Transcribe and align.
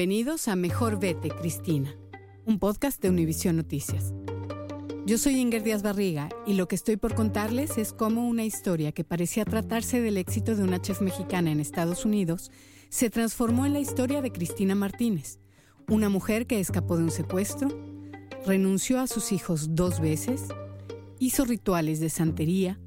Bienvenidos 0.00 0.48
a 0.48 0.56
Mejor 0.56 0.98
Vete, 0.98 1.28
Cristina, 1.28 1.94
un 2.46 2.58
podcast 2.58 3.02
de 3.02 3.10
Univisión 3.10 3.56
Noticias. 3.56 4.14
Yo 5.04 5.18
soy 5.18 5.38
Inger 5.38 5.62
Díaz 5.62 5.82
Barriga 5.82 6.30
y 6.46 6.54
lo 6.54 6.68
que 6.68 6.74
estoy 6.74 6.96
por 6.96 7.14
contarles 7.14 7.76
es 7.76 7.92
cómo 7.92 8.26
una 8.26 8.46
historia 8.46 8.92
que 8.92 9.04
parecía 9.04 9.44
tratarse 9.44 10.00
del 10.00 10.16
éxito 10.16 10.56
de 10.56 10.62
una 10.62 10.80
chef 10.80 11.02
mexicana 11.02 11.50
en 11.50 11.60
Estados 11.60 12.06
Unidos 12.06 12.50
se 12.88 13.10
transformó 13.10 13.66
en 13.66 13.74
la 13.74 13.80
historia 13.80 14.22
de 14.22 14.32
Cristina 14.32 14.74
Martínez, 14.74 15.38
una 15.86 16.08
mujer 16.08 16.46
que 16.46 16.60
escapó 16.60 16.96
de 16.96 17.04
un 17.04 17.10
secuestro, 17.10 17.68
renunció 18.46 19.00
a 19.00 19.06
sus 19.06 19.32
hijos 19.32 19.74
dos 19.74 20.00
veces, 20.00 20.44
hizo 21.18 21.44
rituales 21.44 22.00
de 22.00 22.08
santería, 22.08 22.80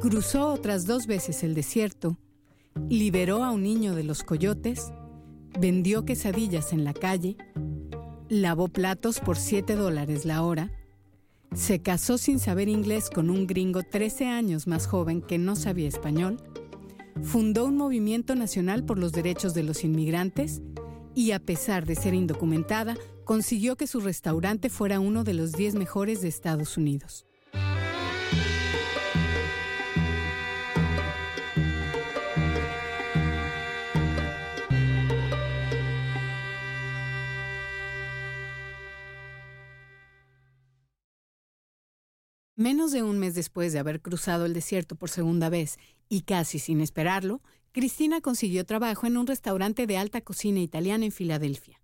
cruzó 0.00 0.46
otras 0.52 0.86
dos 0.86 1.08
veces 1.08 1.42
el 1.42 1.54
desierto, 1.56 2.18
liberó 2.88 3.42
a 3.42 3.50
un 3.50 3.64
niño 3.64 3.96
de 3.96 4.04
los 4.04 4.22
coyotes, 4.22 4.92
vendió 5.58 6.04
quesadillas 6.04 6.72
en 6.72 6.84
la 6.84 6.92
calle, 6.92 7.36
lavó 8.28 8.68
platos 8.68 9.20
por 9.20 9.36
7 9.36 9.74
dólares 9.74 10.24
la 10.24 10.42
hora, 10.42 10.70
se 11.54 11.80
casó 11.80 12.18
sin 12.18 12.38
saber 12.38 12.68
inglés 12.68 13.08
con 13.08 13.30
un 13.30 13.46
gringo 13.46 13.82
13 13.82 14.26
años 14.26 14.66
más 14.66 14.86
joven 14.86 15.22
que 15.22 15.38
no 15.38 15.56
sabía 15.56 15.88
español. 15.88 16.36
Fundó 17.22 17.64
un 17.64 17.76
movimiento 17.76 18.34
nacional 18.34 18.84
por 18.84 18.98
los 18.98 19.12
derechos 19.12 19.54
de 19.54 19.62
los 19.62 19.84
inmigrantes 19.84 20.60
y 21.14 21.30
a 21.30 21.38
pesar 21.38 21.86
de 21.86 21.94
ser 21.94 22.12
indocumentada, 22.12 22.96
consiguió 23.24 23.76
que 23.76 23.86
su 23.86 24.00
restaurante 24.00 24.68
fuera 24.68 25.00
uno 25.00 25.24
de 25.24 25.32
los 25.32 25.52
10 25.52 25.76
mejores 25.76 26.20
de 26.20 26.28
Estados 26.28 26.76
Unidos. 26.76 27.24
Menos 42.58 42.90
de 42.90 43.02
un 43.02 43.18
mes 43.18 43.34
después 43.34 43.74
de 43.74 43.78
haber 43.78 44.00
cruzado 44.00 44.46
el 44.46 44.54
desierto 44.54 44.96
por 44.96 45.10
segunda 45.10 45.50
vez 45.50 45.76
y 46.08 46.22
casi 46.22 46.58
sin 46.58 46.80
esperarlo, 46.80 47.42
Cristina 47.70 48.22
consiguió 48.22 48.64
trabajo 48.64 49.06
en 49.06 49.18
un 49.18 49.26
restaurante 49.26 49.86
de 49.86 49.98
alta 49.98 50.22
cocina 50.22 50.60
italiana 50.60 51.04
en 51.04 51.12
Filadelfia. 51.12 51.82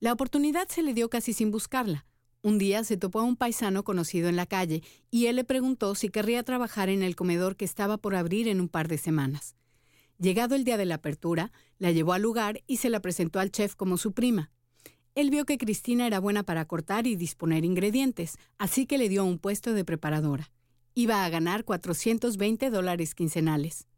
La 0.00 0.14
oportunidad 0.14 0.66
se 0.68 0.82
le 0.82 0.94
dio 0.94 1.10
casi 1.10 1.34
sin 1.34 1.50
buscarla. 1.50 2.06
Un 2.40 2.56
día 2.56 2.84
se 2.84 2.96
topó 2.96 3.20
a 3.20 3.24
un 3.24 3.36
paisano 3.36 3.84
conocido 3.84 4.30
en 4.30 4.36
la 4.36 4.46
calle 4.46 4.82
y 5.10 5.26
él 5.26 5.36
le 5.36 5.44
preguntó 5.44 5.94
si 5.94 6.08
querría 6.08 6.42
trabajar 6.42 6.88
en 6.88 7.02
el 7.02 7.14
comedor 7.14 7.54
que 7.56 7.66
estaba 7.66 7.98
por 7.98 8.16
abrir 8.16 8.48
en 8.48 8.62
un 8.62 8.70
par 8.70 8.88
de 8.88 8.96
semanas. 8.96 9.56
Llegado 10.18 10.54
el 10.54 10.64
día 10.64 10.78
de 10.78 10.86
la 10.86 10.94
apertura, 10.94 11.52
la 11.76 11.92
llevó 11.92 12.14
al 12.14 12.22
lugar 12.22 12.62
y 12.66 12.78
se 12.78 12.88
la 12.88 13.00
presentó 13.00 13.40
al 13.40 13.50
chef 13.50 13.74
como 13.74 13.98
su 13.98 14.12
prima. 14.12 14.50
Él 15.18 15.30
vio 15.30 15.46
que 15.46 15.58
Cristina 15.58 16.06
era 16.06 16.20
buena 16.20 16.44
para 16.44 16.64
cortar 16.66 17.08
y 17.08 17.16
disponer 17.16 17.64
ingredientes, 17.64 18.38
así 18.56 18.86
que 18.86 18.98
le 18.98 19.08
dio 19.08 19.24
un 19.24 19.40
puesto 19.40 19.72
de 19.72 19.84
preparadora. 19.84 20.52
Iba 20.94 21.24
a 21.24 21.28
ganar 21.28 21.64
420 21.64 22.70
dólares 22.70 23.16
quincenales. 23.16 23.88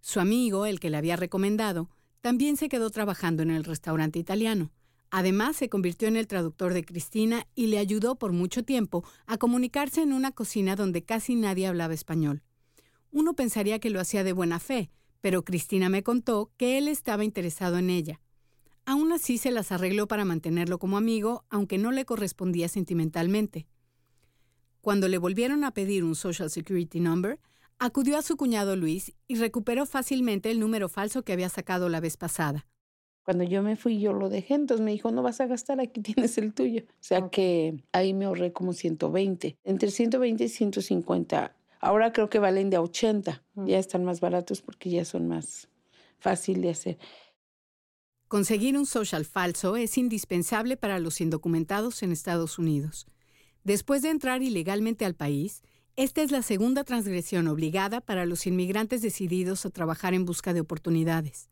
Su 0.00 0.20
amigo, 0.20 0.66
el 0.66 0.78
que 0.78 0.88
le 0.88 0.98
había 0.98 1.16
recomendado, 1.16 1.90
también 2.20 2.56
se 2.56 2.68
quedó 2.68 2.90
trabajando 2.90 3.42
en 3.42 3.50
el 3.50 3.64
restaurante 3.64 4.20
italiano. 4.20 4.70
Además, 5.10 5.56
se 5.56 5.68
convirtió 5.68 6.06
en 6.06 6.16
el 6.16 6.28
traductor 6.28 6.74
de 6.74 6.84
Cristina 6.84 7.48
y 7.56 7.66
le 7.66 7.78
ayudó 7.78 8.14
por 8.14 8.30
mucho 8.30 8.62
tiempo 8.62 9.02
a 9.26 9.36
comunicarse 9.36 10.00
en 10.00 10.12
una 10.12 10.30
cocina 10.30 10.76
donde 10.76 11.02
casi 11.02 11.34
nadie 11.34 11.66
hablaba 11.66 11.92
español. 11.92 12.44
Uno 13.10 13.34
pensaría 13.34 13.80
que 13.80 13.90
lo 13.90 13.98
hacía 13.98 14.22
de 14.22 14.32
buena 14.32 14.60
fe, 14.60 14.92
pero 15.20 15.44
Cristina 15.44 15.88
me 15.88 16.04
contó 16.04 16.52
que 16.56 16.78
él 16.78 16.86
estaba 16.86 17.24
interesado 17.24 17.78
en 17.78 17.90
ella. 17.90 18.20
Aún 18.90 19.12
así 19.12 19.38
se 19.38 19.52
las 19.52 19.70
arregló 19.70 20.08
para 20.08 20.24
mantenerlo 20.24 20.80
como 20.80 20.96
amigo, 20.96 21.44
aunque 21.48 21.78
no 21.78 21.92
le 21.92 22.04
correspondía 22.04 22.66
sentimentalmente. 22.66 23.68
Cuando 24.80 25.06
le 25.06 25.16
volvieron 25.16 25.62
a 25.62 25.70
pedir 25.70 26.02
un 26.02 26.16
Social 26.16 26.50
Security 26.50 26.98
Number, 26.98 27.38
acudió 27.78 28.18
a 28.18 28.22
su 28.22 28.36
cuñado 28.36 28.74
Luis 28.74 29.14
y 29.28 29.36
recuperó 29.36 29.86
fácilmente 29.86 30.50
el 30.50 30.58
número 30.58 30.88
falso 30.88 31.22
que 31.22 31.32
había 31.32 31.48
sacado 31.48 31.88
la 31.88 32.00
vez 32.00 32.16
pasada. 32.16 32.66
Cuando 33.22 33.44
yo 33.44 33.62
me 33.62 33.76
fui, 33.76 34.00
yo 34.00 34.12
lo 34.12 34.28
dejé, 34.28 34.54
entonces 34.54 34.84
me 34.84 34.90
dijo, 34.90 35.12
no 35.12 35.22
vas 35.22 35.40
a 35.40 35.46
gastar, 35.46 35.78
aquí 35.78 36.00
tienes 36.02 36.36
el 36.36 36.52
tuyo. 36.52 36.82
O 36.88 36.98
sea 36.98 37.28
que 37.28 37.84
ahí 37.92 38.12
me 38.12 38.24
ahorré 38.24 38.52
como 38.52 38.72
120, 38.72 39.56
entre 39.62 39.92
120 39.92 40.42
y 40.42 40.48
150. 40.48 41.54
Ahora 41.78 42.12
creo 42.12 42.28
que 42.28 42.40
valen 42.40 42.70
de 42.70 42.78
80, 42.78 43.40
ya 43.54 43.78
están 43.78 44.04
más 44.04 44.20
baratos 44.20 44.62
porque 44.62 44.90
ya 44.90 45.04
son 45.04 45.28
más 45.28 45.68
fácil 46.18 46.60
de 46.60 46.70
hacer. 46.70 46.98
Conseguir 48.30 48.78
un 48.78 48.86
social 48.86 49.24
falso 49.24 49.74
es 49.74 49.98
indispensable 49.98 50.76
para 50.76 51.00
los 51.00 51.20
indocumentados 51.20 52.00
en 52.04 52.12
Estados 52.12 52.60
Unidos. 52.60 53.08
Después 53.64 54.02
de 54.02 54.10
entrar 54.10 54.40
ilegalmente 54.40 55.04
al 55.04 55.16
país, 55.16 55.64
esta 55.96 56.22
es 56.22 56.30
la 56.30 56.42
segunda 56.42 56.84
transgresión 56.84 57.48
obligada 57.48 58.00
para 58.00 58.26
los 58.26 58.46
inmigrantes 58.46 59.02
decididos 59.02 59.66
a 59.66 59.70
trabajar 59.70 60.14
en 60.14 60.26
busca 60.26 60.54
de 60.54 60.60
oportunidades. 60.60 61.48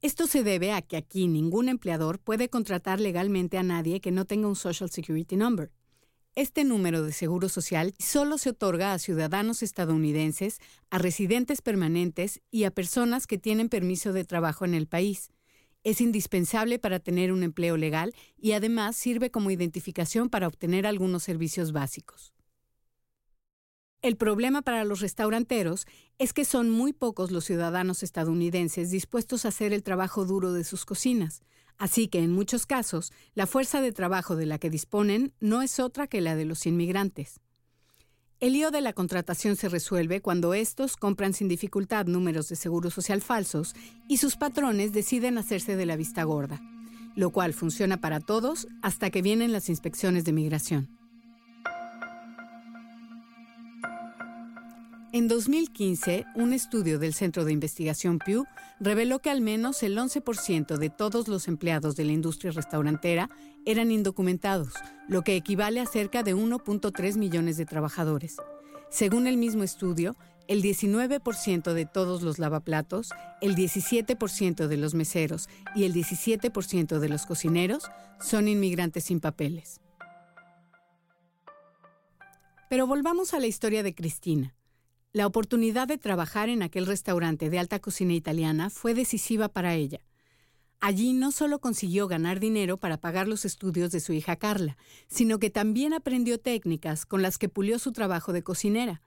Esto 0.00 0.26
se 0.26 0.42
debe 0.42 0.72
a 0.72 0.80
que 0.80 0.96
aquí 0.96 1.28
ningún 1.28 1.68
empleador 1.68 2.18
puede 2.18 2.48
contratar 2.48 2.98
legalmente 2.98 3.58
a 3.58 3.62
nadie 3.62 4.00
que 4.00 4.10
no 4.10 4.24
tenga 4.24 4.48
un 4.48 4.56
Social 4.56 4.88
Security 4.88 5.36
Number. 5.36 5.70
Este 6.34 6.64
número 6.64 7.02
de 7.02 7.12
seguro 7.12 7.50
social 7.50 7.92
solo 7.98 8.38
se 8.38 8.48
otorga 8.48 8.94
a 8.94 8.98
ciudadanos 8.98 9.62
estadounidenses, 9.62 10.60
a 10.88 10.96
residentes 10.96 11.60
permanentes 11.60 12.40
y 12.50 12.64
a 12.64 12.70
personas 12.70 13.26
que 13.26 13.36
tienen 13.36 13.68
permiso 13.68 14.14
de 14.14 14.24
trabajo 14.24 14.64
en 14.64 14.72
el 14.72 14.86
país 14.86 15.28
es 15.84 16.00
indispensable 16.00 16.78
para 16.78 17.00
tener 17.00 17.32
un 17.32 17.42
empleo 17.42 17.76
legal 17.76 18.14
y 18.36 18.52
además 18.52 18.96
sirve 18.96 19.30
como 19.30 19.50
identificación 19.50 20.28
para 20.28 20.48
obtener 20.48 20.86
algunos 20.86 21.22
servicios 21.22 21.72
básicos. 21.72 22.32
El 24.02 24.16
problema 24.16 24.62
para 24.62 24.84
los 24.84 25.00
restauranteros 25.00 25.86
es 26.18 26.32
que 26.32 26.46
son 26.46 26.70
muy 26.70 26.94
pocos 26.94 27.30
los 27.30 27.44
ciudadanos 27.44 28.02
estadounidenses 28.02 28.90
dispuestos 28.90 29.44
a 29.44 29.48
hacer 29.48 29.74
el 29.74 29.82
trabajo 29.82 30.24
duro 30.24 30.52
de 30.52 30.64
sus 30.64 30.86
cocinas, 30.86 31.42
así 31.76 32.08
que 32.08 32.20
en 32.20 32.32
muchos 32.32 32.64
casos 32.64 33.12
la 33.34 33.46
fuerza 33.46 33.82
de 33.82 33.92
trabajo 33.92 34.36
de 34.36 34.46
la 34.46 34.58
que 34.58 34.70
disponen 34.70 35.34
no 35.40 35.60
es 35.60 35.78
otra 35.78 36.06
que 36.06 36.22
la 36.22 36.34
de 36.34 36.46
los 36.46 36.64
inmigrantes. 36.64 37.40
El 38.40 38.54
lío 38.54 38.70
de 38.70 38.80
la 38.80 38.94
contratación 38.94 39.54
se 39.54 39.68
resuelve 39.68 40.22
cuando 40.22 40.54
estos 40.54 40.96
compran 40.96 41.34
sin 41.34 41.46
dificultad 41.46 42.06
números 42.06 42.48
de 42.48 42.56
seguro 42.56 42.88
social 42.88 43.20
falsos 43.20 43.74
y 44.08 44.16
sus 44.16 44.36
patrones 44.36 44.94
deciden 44.94 45.36
hacerse 45.36 45.76
de 45.76 45.84
la 45.84 45.96
vista 45.96 46.22
gorda, 46.22 46.58
lo 47.16 47.32
cual 47.32 47.52
funciona 47.52 48.00
para 48.00 48.18
todos 48.18 48.66
hasta 48.80 49.10
que 49.10 49.20
vienen 49.20 49.52
las 49.52 49.68
inspecciones 49.68 50.24
de 50.24 50.32
migración. 50.32 50.99
En 55.12 55.26
2015, 55.26 56.24
un 56.36 56.52
estudio 56.52 57.00
del 57.00 57.14
Centro 57.14 57.44
de 57.44 57.52
Investigación 57.52 58.20
Pew 58.20 58.44
reveló 58.78 59.18
que 59.18 59.30
al 59.30 59.40
menos 59.40 59.82
el 59.82 59.98
11% 59.98 60.76
de 60.76 60.88
todos 60.88 61.26
los 61.26 61.48
empleados 61.48 61.96
de 61.96 62.04
la 62.04 62.12
industria 62.12 62.52
restaurantera 62.52 63.28
eran 63.66 63.90
indocumentados, 63.90 64.72
lo 65.08 65.22
que 65.22 65.34
equivale 65.34 65.80
a 65.80 65.86
cerca 65.86 66.22
de 66.22 66.36
1.3 66.36 67.16
millones 67.16 67.56
de 67.56 67.66
trabajadores. 67.66 68.36
Según 68.88 69.26
el 69.26 69.36
mismo 69.36 69.64
estudio, 69.64 70.14
el 70.46 70.62
19% 70.62 71.72
de 71.72 71.86
todos 71.86 72.22
los 72.22 72.38
lavaplatos, 72.38 73.10
el 73.40 73.56
17% 73.56 74.68
de 74.68 74.76
los 74.76 74.94
meseros 74.94 75.48
y 75.74 75.84
el 75.84 75.92
17% 75.92 77.00
de 77.00 77.08
los 77.08 77.26
cocineros 77.26 77.90
son 78.20 78.46
inmigrantes 78.46 79.04
sin 79.04 79.18
papeles. 79.18 79.80
Pero 82.68 82.86
volvamos 82.86 83.34
a 83.34 83.40
la 83.40 83.48
historia 83.48 83.82
de 83.82 83.92
Cristina. 83.92 84.54
La 85.12 85.26
oportunidad 85.26 85.88
de 85.88 85.98
trabajar 85.98 86.48
en 86.48 86.62
aquel 86.62 86.86
restaurante 86.86 87.50
de 87.50 87.58
alta 87.58 87.80
cocina 87.80 88.14
italiana 88.14 88.70
fue 88.70 88.94
decisiva 88.94 89.48
para 89.48 89.74
ella. 89.74 89.98
Allí 90.78 91.14
no 91.14 91.32
solo 91.32 91.58
consiguió 91.58 92.06
ganar 92.06 92.38
dinero 92.38 92.76
para 92.76 92.96
pagar 92.96 93.26
los 93.26 93.44
estudios 93.44 93.90
de 93.90 93.98
su 93.98 94.12
hija 94.12 94.36
Carla, 94.36 94.76
sino 95.08 95.40
que 95.40 95.50
también 95.50 95.94
aprendió 95.94 96.38
técnicas 96.38 97.06
con 97.06 97.22
las 97.22 97.38
que 97.38 97.48
pulió 97.48 97.80
su 97.80 97.90
trabajo 97.90 98.32
de 98.32 98.44
cocinera. 98.44 99.02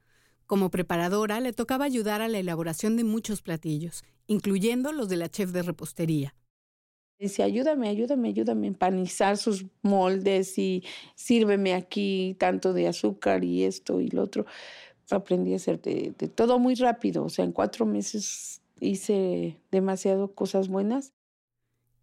Como 0.45 0.69
preparadora 0.69 1.39
le 1.39 1.53
tocaba 1.53 1.85
ayudar 1.85 2.21
a 2.21 2.27
la 2.27 2.39
elaboración 2.39 2.97
de 2.97 3.05
muchos 3.05 3.41
platillos, 3.41 4.03
incluyendo 4.27 4.91
los 4.91 5.07
de 5.07 5.15
la 5.15 5.29
chef 5.29 5.51
de 5.51 5.61
repostería. 5.61 6.35
Dice, 7.17 7.43
ayúdame, 7.43 7.87
ayúdame, 7.87 8.27
ayúdame 8.27 8.67
a 8.67 8.71
empanizar 8.71 9.37
sus 9.37 9.65
moldes 9.81 10.57
y 10.57 10.83
sírveme 11.15 11.73
aquí 11.73 12.35
tanto 12.37 12.73
de 12.73 12.89
azúcar 12.89 13.45
y 13.45 13.63
esto 13.63 14.01
y 14.01 14.09
lo 14.09 14.23
otro. 14.23 14.45
Aprendí 15.09 15.53
a 15.53 15.57
hacer 15.57 15.81
de, 15.81 16.13
de 16.17 16.27
todo 16.27 16.59
muy 16.59 16.75
rápido, 16.75 17.23
o 17.23 17.29
sea, 17.29 17.45
en 17.45 17.51
cuatro 17.51 17.85
meses 17.85 18.61
hice 18.79 19.59
demasiado 19.71 20.33
cosas 20.33 20.67
buenas. 20.67 21.13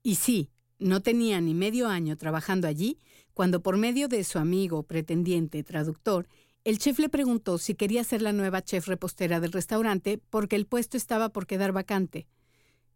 Y 0.02 0.16
sí, 0.16 0.50
no 0.78 1.02
tenía 1.02 1.40
ni 1.40 1.54
medio 1.54 1.88
año 1.88 2.16
trabajando 2.16 2.66
allí 2.66 2.98
cuando 3.34 3.62
por 3.62 3.76
medio 3.76 4.08
de 4.08 4.24
su 4.24 4.38
amigo, 4.38 4.82
pretendiente, 4.82 5.62
traductor, 5.62 6.28
el 6.64 6.78
chef 6.78 6.98
le 6.98 7.08
preguntó 7.08 7.56
si 7.56 7.74
quería 7.74 8.04
ser 8.04 8.20
la 8.20 8.32
nueva 8.32 8.62
chef 8.62 8.86
repostera 8.86 9.40
del 9.40 9.52
restaurante 9.52 10.20
porque 10.30 10.56
el 10.56 10.66
puesto 10.66 10.96
estaba 10.96 11.30
por 11.30 11.46
quedar 11.46 11.72
vacante. 11.72 12.26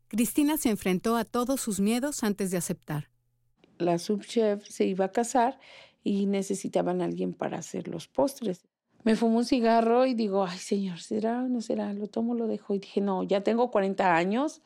Cristina 0.08 0.58
se 0.58 0.68
enfrentó 0.68 1.16
a 1.16 1.24
todos 1.24 1.60
sus 1.60 1.80
miedos 1.80 2.24
antes 2.24 2.50
de 2.50 2.58
aceptar. 2.58 3.08
La 3.78 3.98
subchef 3.98 4.66
se 4.68 4.84
iba 4.84 5.06
a 5.06 5.12
casar 5.12 5.58
y 6.02 6.26
necesitaban 6.26 7.00
a 7.00 7.06
alguien 7.06 7.32
para 7.32 7.58
hacer 7.58 7.88
los 7.88 8.06
postres. 8.06 8.64
Me 9.04 9.16
fumo 9.16 9.38
un 9.38 9.44
cigarro 9.44 10.06
y 10.06 10.14
digo, 10.14 10.44
ay 10.44 10.58
señor, 10.58 10.98
¿será 10.98 11.42
no 11.42 11.60
será? 11.60 11.92
Lo 11.92 12.08
tomo, 12.08 12.34
lo 12.34 12.46
dejo. 12.46 12.74
Y 12.74 12.78
dije, 12.80 13.00
no, 13.00 13.22
ya 13.22 13.42
tengo 13.42 13.70
40 13.70 14.16
años, 14.16 14.62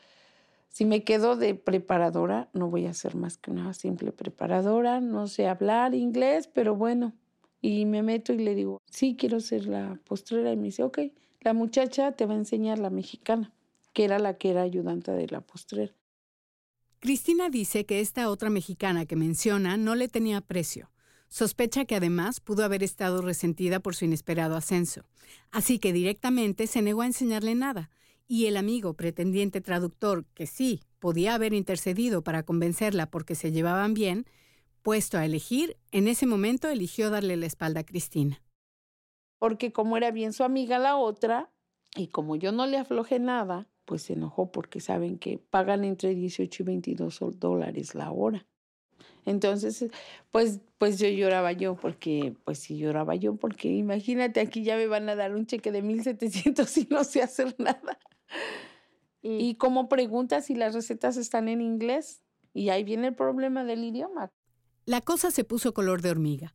si 0.68 0.84
me 0.84 1.02
quedo 1.02 1.36
de 1.36 1.54
preparadora, 1.54 2.48
no 2.52 2.70
voy 2.70 2.86
a 2.86 2.94
ser 2.94 3.16
más 3.16 3.36
que 3.36 3.50
una 3.50 3.74
simple 3.74 4.12
preparadora, 4.12 5.00
no 5.00 5.26
sé 5.26 5.48
hablar 5.48 5.94
inglés, 5.94 6.46
pero 6.46 6.76
bueno. 6.76 7.14
Y 7.60 7.86
me 7.86 8.02
meto 8.02 8.32
y 8.32 8.38
le 8.38 8.54
digo, 8.54 8.80
sí, 8.86 9.16
quiero 9.18 9.40
ser 9.40 9.66
la 9.66 9.98
postrera. 10.04 10.52
Y 10.52 10.56
me 10.56 10.64
dice, 10.64 10.84
ok, 10.84 11.00
la 11.40 11.52
muchacha 11.52 12.12
te 12.12 12.26
va 12.26 12.34
a 12.34 12.36
enseñar 12.36 12.78
la 12.78 12.90
mexicana, 12.90 13.52
que 13.92 14.04
era 14.04 14.18
la 14.20 14.34
que 14.34 14.50
era 14.50 14.62
ayudante 14.62 15.10
de 15.10 15.26
la 15.26 15.40
postrera. 15.40 15.92
Cristina 17.00 17.48
dice 17.48 17.84
que 17.84 18.00
esta 18.00 18.30
otra 18.30 18.50
mexicana 18.50 19.06
que 19.06 19.16
menciona 19.16 19.76
no 19.76 19.94
le 19.94 20.08
tenía 20.08 20.40
precio. 20.40 20.90
Sospecha 21.28 21.84
que 21.84 21.96
además 21.96 22.40
pudo 22.40 22.64
haber 22.64 22.82
estado 22.82 23.22
resentida 23.22 23.80
por 23.80 23.94
su 23.94 24.06
inesperado 24.06 24.56
ascenso. 24.56 25.04
Así 25.50 25.78
que 25.78 25.92
directamente 25.92 26.66
se 26.66 26.82
negó 26.82 27.02
a 27.02 27.06
enseñarle 27.06 27.54
nada 27.54 27.90
y 28.26 28.46
el 28.46 28.56
amigo 28.56 28.94
pretendiente 28.94 29.60
traductor, 29.60 30.24
que 30.34 30.46
sí 30.46 30.82
podía 30.98 31.34
haber 31.34 31.54
intercedido 31.54 32.22
para 32.22 32.42
convencerla 32.42 33.10
porque 33.10 33.34
se 33.34 33.52
llevaban 33.52 33.94
bien, 33.94 34.26
puesto 34.82 35.18
a 35.18 35.24
elegir, 35.24 35.76
en 35.92 36.08
ese 36.08 36.26
momento 36.26 36.68
eligió 36.68 37.10
darle 37.10 37.36
la 37.36 37.46
espalda 37.46 37.80
a 37.80 37.84
Cristina. 37.84 38.42
Porque 39.38 39.72
como 39.72 39.96
era 39.96 40.10
bien 40.10 40.32
su 40.32 40.44
amiga 40.44 40.78
la 40.78 40.96
otra, 40.96 41.50
y 41.96 42.08
como 42.08 42.36
yo 42.36 42.52
no 42.52 42.66
le 42.66 42.76
aflojé 42.76 43.18
nada, 43.18 43.68
pues 43.84 44.02
se 44.02 44.12
enojó 44.12 44.52
porque 44.52 44.80
saben 44.80 45.18
que 45.18 45.38
pagan 45.38 45.84
entre 45.84 46.14
18 46.14 46.62
y 46.62 46.66
22 46.66 47.20
dólares 47.38 47.94
la 47.94 48.10
hora. 48.10 48.46
Entonces, 49.28 49.84
pues, 50.30 50.60
pues 50.78 50.98
yo 50.98 51.08
lloraba 51.08 51.52
yo, 51.52 51.76
porque, 51.76 52.34
pues 52.44 52.60
sí 52.60 52.78
lloraba 52.78 53.14
yo, 53.14 53.36
porque 53.36 53.68
imagínate, 53.68 54.40
aquí 54.40 54.62
ya 54.62 54.76
me 54.76 54.86
van 54.86 55.08
a 55.08 55.16
dar 55.16 55.34
un 55.34 55.46
cheque 55.46 55.70
de 55.70 55.82
1.700 55.82 56.76
y 56.78 56.88
no 56.90 57.04
sé 57.04 57.22
hacer 57.22 57.54
nada. 57.58 57.98
Y, 59.20 59.56
como 59.56 59.88
preguntas 59.88 60.46
si 60.46 60.54
las 60.54 60.74
recetas 60.74 61.16
están 61.16 61.48
en 61.48 61.60
inglés. 61.60 62.22
Y 62.54 62.70
ahí 62.70 62.82
viene 62.82 63.08
el 63.08 63.14
problema 63.14 63.64
del 63.64 63.84
idioma. 63.84 64.30
La 64.86 65.00
cosa 65.02 65.30
se 65.30 65.44
puso 65.44 65.74
color 65.74 66.00
de 66.00 66.10
hormiga. 66.10 66.54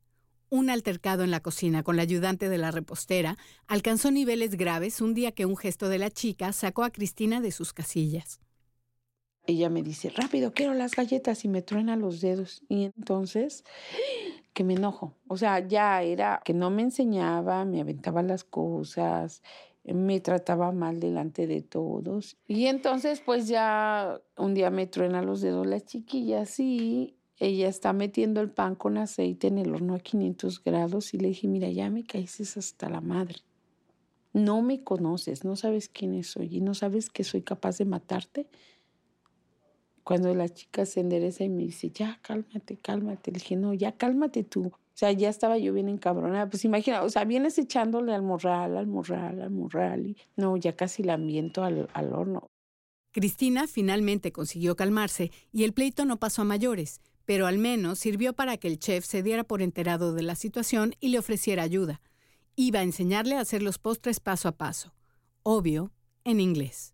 Un 0.49 0.69
altercado 0.69 1.23
en 1.23 1.31
la 1.31 1.41
cocina 1.41 1.83
con 1.83 1.97
la 1.97 2.01
ayudante 2.03 2.49
de 2.49 2.57
la 2.57 2.71
repostera 2.71 3.37
alcanzó 3.67 4.11
niveles 4.11 4.55
graves 4.55 5.01
un 5.01 5.13
día 5.13 5.31
que 5.31 5.45
un 5.45 5.57
gesto 5.57 5.89
de 5.89 5.99
la 5.99 6.09
chica 6.09 6.51
sacó 6.53 6.83
a 6.83 6.91
Cristina 6.91 7.41
de 7.41 7.51
sus 7.51 7.73
casillas. 7.73 8.39
Ella 9.45 9.69
me 9.69 9.83
dice, 9.83 10.09
rápido, 10.09 10.53
quiero 10.53 10.73
las 10.73 10.91
galletas 10.95 11.43
y 11.43 11.49
me 11.49 11.61
truena 11.61 11.95
los 11.95 12.21
dedos. 12.21 12.63
Y 12.69 12.85
entonces, 12.85 13.65
que 14.53 14.63
me 14.63 14.75
enojo. 14.75 15.13
O 15.27 15.37
sea, 15.37 15.59
ya 15.67 16.01
era 16.01 16.41
que 16.45 16.53
no 16.53 16.69
me 16.69 16.83
enseñaba, 16.83 17.65
me 17.65 17.81
aventaba 17.81 18.21
las 18.21 18.43
cosas, 18.43 19.41
me 19.83 20.21
trataba 20.21 20.71
mal 20.71 20.99
delante 20.99 21.47
de 21.47 21.61
todos. 21.61 22.37
Y 22.47 22.67
entonces, 22.67 23.21
pues 23.21 23.47
ya 23.47 24.21
un 24.37 24.53
día 24.53 24.69
me 24.69 24.87
truena 24.87 25.21
los 25.21 25.41
dedos 25.41 25.67
la 25.67 25.81
chiquilla, 25.81 26.45
sí. 26.45 27.17
Ella 27.39 27.67
está 27.67 27.91
metiendo 27.91 28.39
el 28.41 28.51
pan 28.51 28.75
con 28.75 28.97
aceite 28.97 29.47
en 29.47 29.57
el 29.57 29.73
horno 29.73 29.95
a 29.95 29.99
500 29.99 30.63
grados 30.63 31.13
y 31.13 31.17
le 31.17 31.29
dije, 31.29 31.47
mira, 31.47 31.67
ya 31.69 31.89
me 31.89 32.05
caíste 32.05 32.43
hasta 32.57 32.89
la 32.89 33.01
madre. 33.01 33.37
No 34.31 34.61
me 34.61 34.83
conoces, 34.83 35.43
no 35.43 35.55
sabes 35.55 35.89
quién 35.89 36.23
soy 36.23 36.57
y 36.57 36.61
no 36.61 36.73
sabes 36.73 37.09
que 37.09 37.23
soy 37.23 37.41
capaz 37.41 37.77
de 37.77 37.85
matarte. 37.85 38.47
Cuando 40.03 40.33
la 40.35 40.49
chica 40.49 40.85
se 40.85 40.99
endereza 40.99 41.43
y 41.43 41.49
me 41.49 41.63
dice, 41.63 41.89
ya, 41.89 42.19
cálmate, 42.21 42.77
cálmate. 42.77 43.31
Le 43.31 43.39
dije, 43.39 43.55
no, 43.55 43.73
ya, 43.73 43.93
cálmate 43.93 44.43
tú. 44.43 44.67
O 44.67 44.95
sea, 44.95 45.11
ya 45.11 45.29
estaba 45.29 45.57
yo 45.57 45.73
bien 45.73 45.89
encabronada. 45.89 46.49
Pues 46.49 46.65
imagina, 46.65 47.03
o 47.03 47.09
sea, 47.09 47.23
vienes 47.25 47.57
echándole 47.57 48.13
al 48.13 48.21
morral, 48.21 48.77
al 48.77 48.87
morral, 48.87 49.41
al 49.41 49.49
morral. 49.49 50.07
Y 50.07 50.17
no, 50.35 50.55
ya 50.57 50.75
casi 50.75 51.03
la 51.03 51.13
ambiento 51.13 51.63
al, 51.63 51.89
al 51.93 52.13
horno. 52.13 52.47
Cristina 53.11 53.67
finalmente 53.67 54.31
consiguió 54.31 54.75
calmarse 54.75 55.31
y 55.51 55.63
el 55.63 55.73
pleito 55.73 56.03
no 56.05 56.17
pasó 56.17 56.41
a 56.41 56.45
mayores, 56.45 56.99
pero 57.25 57.47
al 57.47 57.57
menos 57.57 57.99
sirvió 57.99 58.33
para 58.33 58.57
que 58.57 58.67
el 58.67 58.79
chef 58.79 59.05
se 59.05 59.23
diera 59.23 59.43
por 59.43 59.61
enterado 59.61 60.13
de 60.13 60.23
la 60.23 60.35
situación 60.35 60.95
y 60.99 61.09
le 61.09 61.19
ofreciera 61.19 61.63
ayuda. 61.63 62.01
Iba 62.55 62.79
a 62.79 62.83
enseñarle 62.83 63.35
a 63.35 63.41
hacer 63.41 63.63
los 63.63 63.79
postres 63.79 64.19
paso 64.19 64.47
a 64.47 64.53
paso. 64.53 64.93
Obvio, 65.43 65.91
en 66.23 66.39
inglés. 66.39 66.92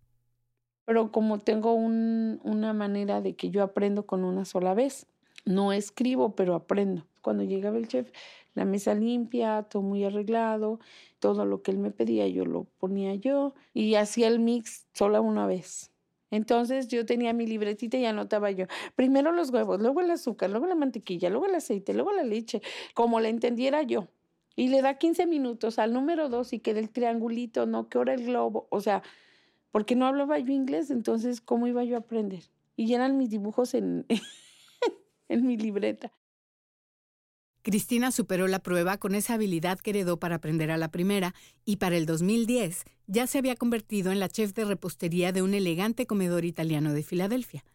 Pero 0.90 1.12
como 1.12 1.38
tengo 1.38 1.76
un, 1.76 2.42
una 2.44 2.74
manera 2.74 3.22
de 3.22 3.36
que 3.36 3.52
yo 3.52 3.62
aprendo 3.62 4.08
con 4.08 4.24
una 4.24 4.44
sola 4.44 4.74
vez, 4.74 5.06
no 5.46 5.72
escribo, 5.72 6.36
pero 6.36 6.56
aprendo. 6.56 7.06
Cuando 7.22 7.44
llegaba 7.44 7.78
el 7.78 7.88
chef, 7.88 8.10
la 8.56 8.66
mesa 8.66 8.96
limpia, 8.96 9.62
todo 9.70 9.84
muy 9.84 10.04
arreglado, 10.04 10.80
todo 11.20 11.46
lo 11.46 11.62
que 11.62 11.70
él 11.70 11.78
me 11.78 11.92
pedía 11.92 12.28
yo 12.28 12.44
lo 12.44 12.64
ponía 12.80 13.14
yo 13.14 13.54
y 13.72 13.94
hacía 13.94 14.30
el 14.30 14.40
mix 14.40 14.88
sola 14.94 15.22
una 15.22 15.46
vez. 15.46 15.92
Entonces 16.32 16.88
yo 16.88 17.06
tenía 17.06 17.34
mi 17.34 17.46
libretita 17.46 17.98
y 17.98 18.06
anotaba 18.06 18.50
yo, 18.50 18.66
primero 18.96 19.32
los 19.32 19.52
huevos, 19.52 19.80
luego 19.80 20.02
el 20.02 20.10
azúcar, 20.10 20.50
luego 20.50 20.66
la 20.66 20.74
mantequilla, 20.74 21.30
luego 21.30 21.46
el 21.46 21.54
aceite, 21.54 21.94
luego 21.94 22.14
la 22.14 22.24
leche, 22.24 22.64
como 22.96 23.20
la 23.20 23.30
entendiera 23.30 23.84
yo. 23.84 24.08
Y 24.56 24.70
le 24.70 24.82
da 24.82 24.98
15 24.98 25.28
minutos 25.28 25.78
al 25.78 25.94
número 25.94 26.30
dos 26.30 26.52
y 26.52 26.58
queda 26.58 26.80
el 26.80 26.90
triangulito, 26.90 27.68
¿no? 27.68 27.90
¿Qué 27.90 28.00
hora 28.00 28.16
el 28.16 28.26
globo? 28.26 28.66
O 28.72 28.82
sea, 28.82 29.04
porque 29.72 29.96
no 29.96 30.06
hablaba 30.06 30.40
yo 30.40 30.54
inglés, 30.54 30.90
entonces, 30.90 31.42
¿cómo 31.42 31.68
iba 31.68 31.84
yo 31.84 31.96
a 31.96 32.00
aprender? 32.00 32.44
Y 32.76 32.94
eran 32.94 33.18
mis 33.18 33.30
dibujos 33.30 33.74
en, 33.74 34.06
en 35.30 35.46
mi 35.46 35.58
libreta. 35.58 36.12
Cristina 37.62 38.12
superó 38.12 38.48
la 38.48 38.60
prueba 38.60 38.98
con 38.98 39.16
esa 39.16 39.34
habilidad 39.34 39.80
que 39.80 39.90
heredó 39.90 40.18
para 40.18 40.36
aprender 40.36 40.72
a 40.72 40.78
la 40.78 40.92
primera 40.92 41.36
y 41.66 41.76
para 41.76 41.98
el 41.98 42.06
2010 42.06 42.86
ya 43.08 43.28
se 43.28 43.38
había 43.38 43.56
convertido 43.56 44.12
en 44.12 44.20
la 44.20 44.30
chef 44.30 44.54
de 44.54 44.66
repostería 44.66 45.32
de 45.34 45.42
un 45.42 45.54
elegante 45.54 46.08
comedor 46.08 46.46
italiano 46.46 46.94
de 46.94 47.04
Filadelfia. 47.04 47.66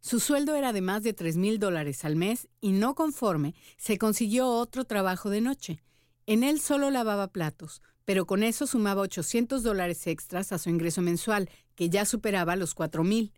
Su 0.00 0.20
sueldo 0.20 0.54
era 0.56 0.72
de 0.72 0.82
más 0.82 1.02
de 1.02 1.12
3 1.12 1.36
mil 1.36 1.58
dólares 1.58 2.04
al 2.04 2.16
mes 2.16 2.48
y 2.60 2.72
no 2.72 2.94
conforme, 2.94 3.54
se 3.76 3.98
consiguió 3.98 4.48
otro 4.48 4.84
trabajo 4.84 5.30
de 5.30 5.40
noche. 5.40 5.82
En 6.26 6.42
él 6.42 6.60
solo 6.60 6.90
lavaba 6.90 7.28
platos, 7.28 7.82
pero 8.04 8.26
con 8.26 8.42
eso 8.42 8.66
sumaba 8.66 9.02
800 9.02 9.62
dólares 9.62 10.06
extras 10.06 10.52
a 10.52 10.58
su 10.58 10.70
ingreso 10.70 11.02
mensual, 11.02 11.48
que 11.74 11.90
ya 11.90 12.04
superaba 12.04 12.56
los 12.56 12.74
4 12.74 13.04
mil. 13.04 13.32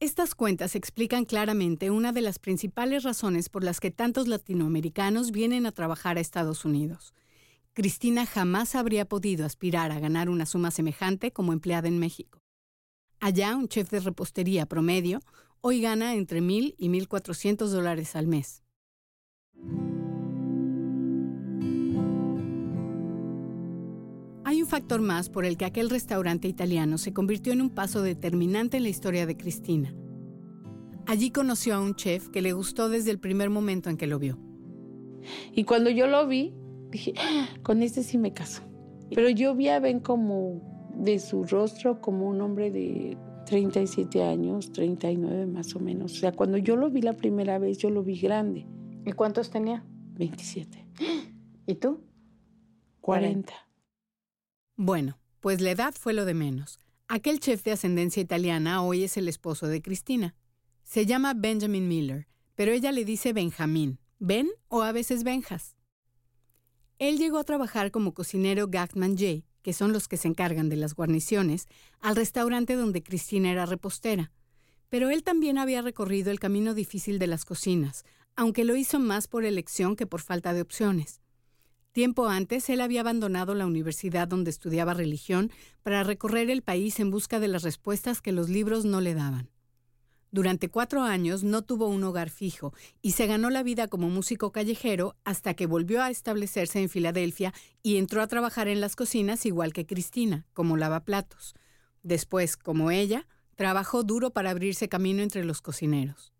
Estas 0.00 0.34
cuentas 0.34 0.74
explican 0.74 1.24
claramente 1.24 1.90
una 1.90 2.12
de 2.12 2.22
las 2.22 2.38
principales 2.38 3.04
razones 3.04 3.48
por 3.48 3.62
las 3.62 3.78
que 3.78 3.92
tantos 3.92 4.26
latinoamericanos 4.26 5.30
vienen 5.30 5.64
a 5.64 5.72
trabajar 5.72 6.16
a 6.16 6.20
Estados 6.20 6.64
Unidos. 6.64 7.14
Cristina 7.72 8.26
jamás 8.26 8.74
habría 8.74 9.04
podido 9.04 9.46
aspirar 9.46 9.92
a 9.92 10.00
ganar 10.00 10.28
una 10.28 10.44
suma 10.44 10.70
semejante 10.70 11.32
como 11.32 11.52
empleada 11.52 11.88
en 11.88 11.98
México. 11.98 12.40
Allá, 13.20 13.54
un 13.56 13.68
chef 13.68 13.90
de 13.90 14.00
repostería 14.00 14.66
promedio 14.66 15.20
hoy 15.60 15.80
gana 15.80 16.14
entre 16.14 16.40
mil 16.40 16.74
y 16.76 16.88
1.400 16.88 17.68
dólares 17.68 18.16
al 18.16 18.26
mes. 18.26 18.62
Factor 24.72 25.02
más 25.02 25.28
por 25.28 25.44
el 25.44 25.58
que 25.58 25.66
aquel 25.66 25.90
restaurante 25.90 26.48
italiano 26.48 26.96
se 26.96 27.12
convirtió 27.12 27.52
en 27.52 27.60
un 27.60 27.68
paso 27.68 28.00
determinante 28.00 28.78
en 28.78 28.84
la 28.84 28.88
historia 28.88 29.26
de 29.26 29.36
Cristina. 29.36 29.94
Allí 31.04 31.30
conoció 31.30 31.74
a 31.74 31.80
un 31.80 31.94
chef 31.94 32.30
que 32.30 32.40
le 32.40 32.54
gustó 32.54 32.88
desde 32.88 33.10
el 33.10 33.18
primer 33.18 33.50
momento 33.50 33.90
en 33.90 33.98
que 33.98 34.06
lo 34.06 34.18
vio. 34.18 34.38
Y 35.52 35.64
cuando 35.64 35.90
yo 35.90 36.06
lo 36.06 36.26
vi, 36.26 36.54
dije, 36.90 37.12
ah, 37.18 37.48
con 37.62 37.82
este 37.82 38.02
sí 38.02 38.16
me 38.16 38.32
caso. 38.32 38.62
Pero 39.14 39.28
yo 39.28 39.54
vi 39.54 39.68
a 39.68 39.78
Ben 39.78 40.00
como 40.00 40.62
de 40.96 41.18
su 41.18 41.44
rostro 41.44 42.00
como 42.00 42.26
un 42.26 42.40
hombre 42.40 42.70
de 42.70 43.18
37 43.44 44.22
años, 44.22 44.72
39 44.72 45.48
más 45.48 45.76
o 45.76 45.80
menos. 45.80 46.12
O 46.12 46.16
sea, 46.16 46.32
cuando 46.32 46.56
yo 46.56 46.76
lo 46.76 46.88
vi 46.88 47.02
la 47.02 47.12
primera 47.12 47.58
vez, 47.58 47.76
yo 47.76 47.90
lo 47.90 48.02
vi 48.02 48.18
grande. 48.18 48.66
¿Y 49.04 49.12
cuántos 49.12 49.50
tenía? 49.50 49.84
27. 50.14 50.86
¿Y 51.66 51.74
tú? 51.74 52.00
40. 53.02 53.52
Bueno, 54.84 55.20
pues 55.38 55.60
la 55.60 55.70
edad 55.70 55.94
fue 55.96 56.12
lo 56.12 56.24
de 56.24 56.34
menos. 56.34 56.80
Aquel 57.06 57.38
chef 57.38 57.62
de 57.62 57.70
ascendencia 57.70 58.20
italiana 58.20 58.82
hoy 58.82 59.04
es 59.04 59.16
el 59.16 59.28
esposo 59.28 59.68
de 59.68 59.80
Cristina. 59.80 60.34
Se 60.82 61.06
llama 61.06 61.34
Benjamin 61.34 61.86
Miller, 61.86 62.26
pero 62.56 62.72
ella 62.72 62.90
le 62.90 63.04
dice 63.04 63.32
Benjamín, 63.32 64.00
Ben 64.18 64.50
o 64.66 64.82
a 64.82 64.90
veces 64.90 65.22
Benjas. 65.22 65.76
Él 66.98 67.16
llegó 67.16 67.38
a 67.38 67.44
trabajar 67.44 67.92
como 67.92 68.12
cocinero 68.12 68.66
Gagman 68.66 69.16
J, 69.16 69.44
que 69.62 69.72
son 69.72 69.92
los 69.92 70.08
que 70.08 70.16
se 70.16 70.26
encargan 70.26 70.68
de 70.68 70.74
las 70.74 70.96
guarniciones, 70.96 71.68
al 72.00 72.16
restaurante 72.16 72.74
donde 72.74 73.04
Cristina 73.04 73.52
era 73.52 73.66
repostera. 73.66 74.32
Pero 74.88 75.10
él 75.10 75.22
también 75.22 75.58
había 75.58 75.82
recorrido 75.82 76.32
el 76.32 76.40
camino 76.40 76.74
difícil 76.74 77.20
de 77.20 77.28
las 77.28 77.44
cocinas, 77.44 78.04
aunque 78.34 78.64
lo 78.64 78.74
hizo 78.74 78.98
más 78.98 79.28
por 79.28 79.44
elección 79.44 79.94
que 79.94 80.08
por 80.08 80.22
falta 80.22 80.52
de 80.52 80.62
opciones. 80.62 81.21
Tiempo 81.92 82.26
antes, 82.26 82.70
él 82.70 82.80
había 82.80 83.02
abandonado 83.02 83.54
la 83.54 83.66
universidad 83.66 84.26
donde 84.26 84.50
estudiaba 84.50 84.94
religión 84.94 85.52
para 85.82 86.02
recorrer 86.02 86.48
el 86.48 86.62
país 86.62 86.98
en 87.00 87.10
busca 87.10 87.38
de 87.38 87.48
las 87.48 87.62
respuestas 87.62 88.22
que 88.22 88.32
los 88.32 88.48
libros 88.48 88.86
no 88.86 89.02
le 89.02 89.12
daban. 89.12 89.50
Durante 90.30 90.70
cuatro 90.70 91.02
años 91.02 91.44
no 91.44 91.60
tuvo 91.60 91.88
un 91.88 92.02
hogar 92.04 92.30
fijo 92.30 92.72
y 93.02 93.12
se 93.12 93.26
ganó 93.26 93.50
la 93.50 93.62
vida 93.62 93.88
como 93.88 94.08
músico 94.08 94.50
callejero 94.50 95.14
hasta 95.24 95.52
que 95.52 95.66
volvió 95.66 96.02
a 96.02 96.08
establecerse 96.08 96.80
en 96.80 96.88
Filadelfia 96.88 97.52
y 97.82 97.98
entró 97.98 98.22
a 98.22 98.26
trabajar 98.26 98.68
en 98.68 98.80
las 98.80 98.96
cocinas 98.96 99.44
igual 99.44 99.74
que 99.74 99.84
Cristina, 99.84 100.46
como 100.54 100.78
lavaplatos. 100.78 101.54
Después, 102.02 102.56
como 102.56 102.90
ella, 102.90 103.26
trabajó 103.56 104.02
duro 104.02 104.30
para 104.30 104.48
abrirse 104.48 104.88
camino 104.88 105.22
entre 105.22 105.44
los 105.44 105.60
cocineros. 105.60 106.32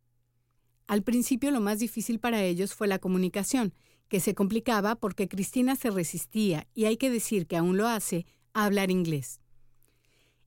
Al 0.87 1.02
principio 1.02 1.50
lo 1.50 1.61
más 1.61 1.78
difícil 1.78 2.18
para 2.18 2.42
ellos 2.42 2.73
fue 2.73 2.88
la 2.88 2.99
comunicación, 2.99 3.75
que 4.12 4.21
se 4.21 4.35
complicaba 4.35 4.95
porque 4.95 5.26
Cristina 5.26 5.75
se 5.75 5.90
resistía, 5.90 6.69
y 6.75 6.85
hay 6.85 6.99
que 6.99 7.09
decir 7.09 7.47
que 7.47 7.57
aún 7.57 7.78
lo 7.78 7.88
hace, 7.88 8.26
a 8.52 8.66
hablar 8.66 8.90
inglés. 8.90 9.40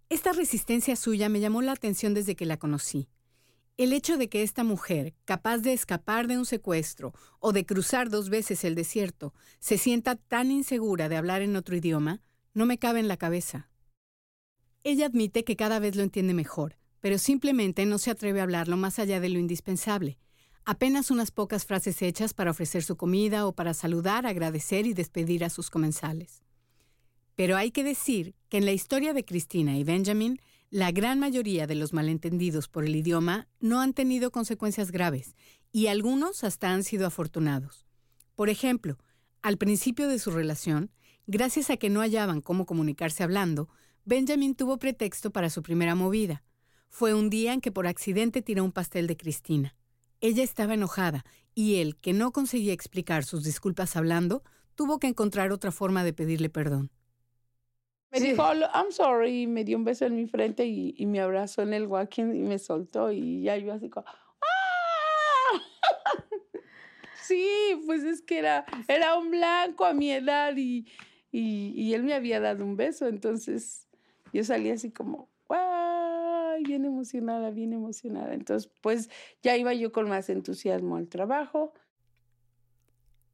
Esta 0.08 0.34
resistencia 0.34 0.96
suya 0.96 1.30
me 1.30 1.40
llamó 1.40 1.64
la 1.64 1.72
atención 1.72 2.14
desde 2.14 2.36
que 2.36 2.46
la 2.46 2.58
conocí. 2.58 3.10
El 3.78 3.92
hecho 3.92 4.20
de 4.20 4.30
que 4.30 4.44
esta 4.44 4.64
mujer, 4.64 5.16
capaz 5.26 5.58
de 5.58 5.74
escapar 5.74 6.28
de 6.28 6.38
un 6.38 6.46
secuestro 6.46 7.12
o 7.40 7.54
de 7.54 7.66
cruzar 7.66 8.12
dos 8.12 8.30
veces 8.30 8.64
el 8.66 8.76
desierto, 8.76 9.34
se 9.58 9.80
sienta 9.80 10.16
tan 10.16 10.52
insegura 10.52 11.10
de 11.10 11.18
hablar 11.18 11.42
en 11.42 11.56
otro 11.56 11.76
idioma, 11.76 12.22
no 12.54 12.68
me 12.68 12.78
cabe 12.78 13.00
en 13.00 13.08
la 13.08 13.18
cabeza. 13.18 13.72
Ella 14.84 15.08
admite 15.08 15.44
que 15.44 15.56
cada 15.56 15.80
vez 15.80 15.96
lo 15.96 16.04
entiende 16.04 16.36
mejor, 16.36 16.78
pero 17.00 17.18
simplemente 17.18 17.88
no 17.88 17.98
se 17.98 18.12
atreve 18.12 18.42
a 18.42 18.44
hablarlo 18.44 18.78
más 18.78 19.00
allá 19.00 19.20
de 19.20 19.30
lo 19.30 19.40
indispensable, 19.40 20.20
apenas 20.66 21.12
unas 21.12 21.32
pocas 21.32 21.66
frases 21.66 22.02
hechas 22.02 22.34
para 22.34 22.52
ofrecer 22.52 22.84
su 22.84 22.98
comida 22.98 23.46
o 23.46 23.54
para 23.54 23.74
saludar, 23.74 24.26
agradecer 24.26 24.88
y 24.88 24.94
despedir 24.94 25.46
a 25.46 25.50
sus 25.50 25.70
comensales. 25.70 26.44
Pero 27.36 27.56
hay 27.56 27.72
que 27.72 27.84
decir 27.84 28.34
que 28.50 28.58
en 28.58 28.66
la 28.66 28.72
historia 28.72 29.14
de 29.14 29.26
Cristina 29.26 29.78
y 29.78 29.84
Benjamin, 29.84 30.40
la 30.72 30.92
gran 30.92 31.20
mayoría 31.20 31.68
de 31.68 31.76
los 31.76 31.94
malentendidos 31.94 32.68
por 32.68 32.86
el 32.86 32.96
idioma 32.96 33.48
no 33.60 33.80
han 33.80 33.94
tenido 33.94 34.32
consecuencias 34.32 34.92
graves, 34.92 35.36
y 35.72 35.88
algunos 35.88 36.44
hasta 36.44 36.74
han 36.74 36.84
sido 36.84 37.06
afortunados. 37.06 37.86
Por 38.36 38.50
ejemplo, 38.50 38.98
al 39.42 39.58
principio 39.58 40.08
de 40.08 40.20
su 40.20 40.32
relación, 40.32 40.90
gracias 41.28 41.70
a 41.70 41.78
que 41.78 41.90
no 41.90 42.00
hallaban 42.00 42.42
cómo 42.42 42.66
comunicarse 42.66 43.24
hablando, 43.24 43.70
Benjamin 44.06 44.56
tuvo 44.56 44.78
pretexto 44.78 45.32
para 45.32 45.50
su 45.50 45.62
primera 45.62 45.96
movida. 45.96 46.44
Fue 46.90 47.14
un 47.14 47.30
día 47.30 47.54
en 47.54 47.62
que 47.62 47.72
por 47.72 47.88
accidente 47.88 48.42
tiró 48.42 48.64
un 48.64 48.72
pastel 48.72 49.06
de 49.08 49.18
Cristina. 49.18 49.76
Ella 50.22 50.44
estaba 50.44 50.74
enojada 50.74 51.26
y 51.54 51.82
él, 51.82 51.96
que 51.98 52.14
no 52.14 52.32
conseguía 52.32 52.74
explicar 52.74 53.24
sus 53.24 53.44
disculpas 53.44 53.96
hablando, 53.96 54.44
tuvo 54.76 55.00
que 55.00 55.08
encontrar 55.08 55.52
otra 55.52 55.72
forma 55.72 56.04
de 56.04 56.14
pedirle 56.14 56.50
perdón. 56.50 56.92
Me 58.12 58.20
dijo, 58.22 58.44
I'm 58.44 58.92
sorry, 58.92 59.46
me 59.46 59.66
dio 59.66 59.78
un 59.78 59.84
beso 59.84 60.06
en 60.06 60.16
mi 60.16 60.26
frente 60.26 60.66
y, 60.66 61.06
me 61.06 61.20
abrazó 61.20 61.64
en 61.64 61.74
el 61.74 61.88
walking 61.88 62.34
y 62.34 62.44
me 62.44 62.60
soltó 62.60 63.12
y 63.12 63.42
ya 63.42 63.58
yo 63.58 63.74
así 63.74 63.90
como, 63.90 64.06
¡ah! 64.08 65.62
sí, 67.28 67.50
pues 67.86 68.04
es 68.04 68.22
que 68.22 68.40
era, 68.40 68.66
era 68.88 69.18
un 69.18 69.32
blanco 69.32 69.84
a 69.84 69.94
mi 69.94 70.12
edad 70.12 70.56
y, 70.56 70.88
y, 71.32 71.94
él 71.94 72.04
me 72.04 72.14
había 72.14 72.40
dado 72.40 72.64
un 72.64 72.78
beso, 72.78 73.08
entonces 73.08 73.90
yo 74.32 74.46
salí 74.46 74.70
así 74.70 74.92
como, 74.92 75.30
Bien 76.64 76.86
emocionada, 76.86 77.52
bien 77.52 77.74
emocionada. 77.74 78.34
Entonces, 78.34 78.72
pues 78.82 79.10
ya 79.42 79.58
iba 79.58 79.74
yo 79.74 79.92
con 79.92 80.10
más 80.10 80.30
entusiasmo 80.30 80.98
al 80.98 81.08
trabajo. 81.08 81.74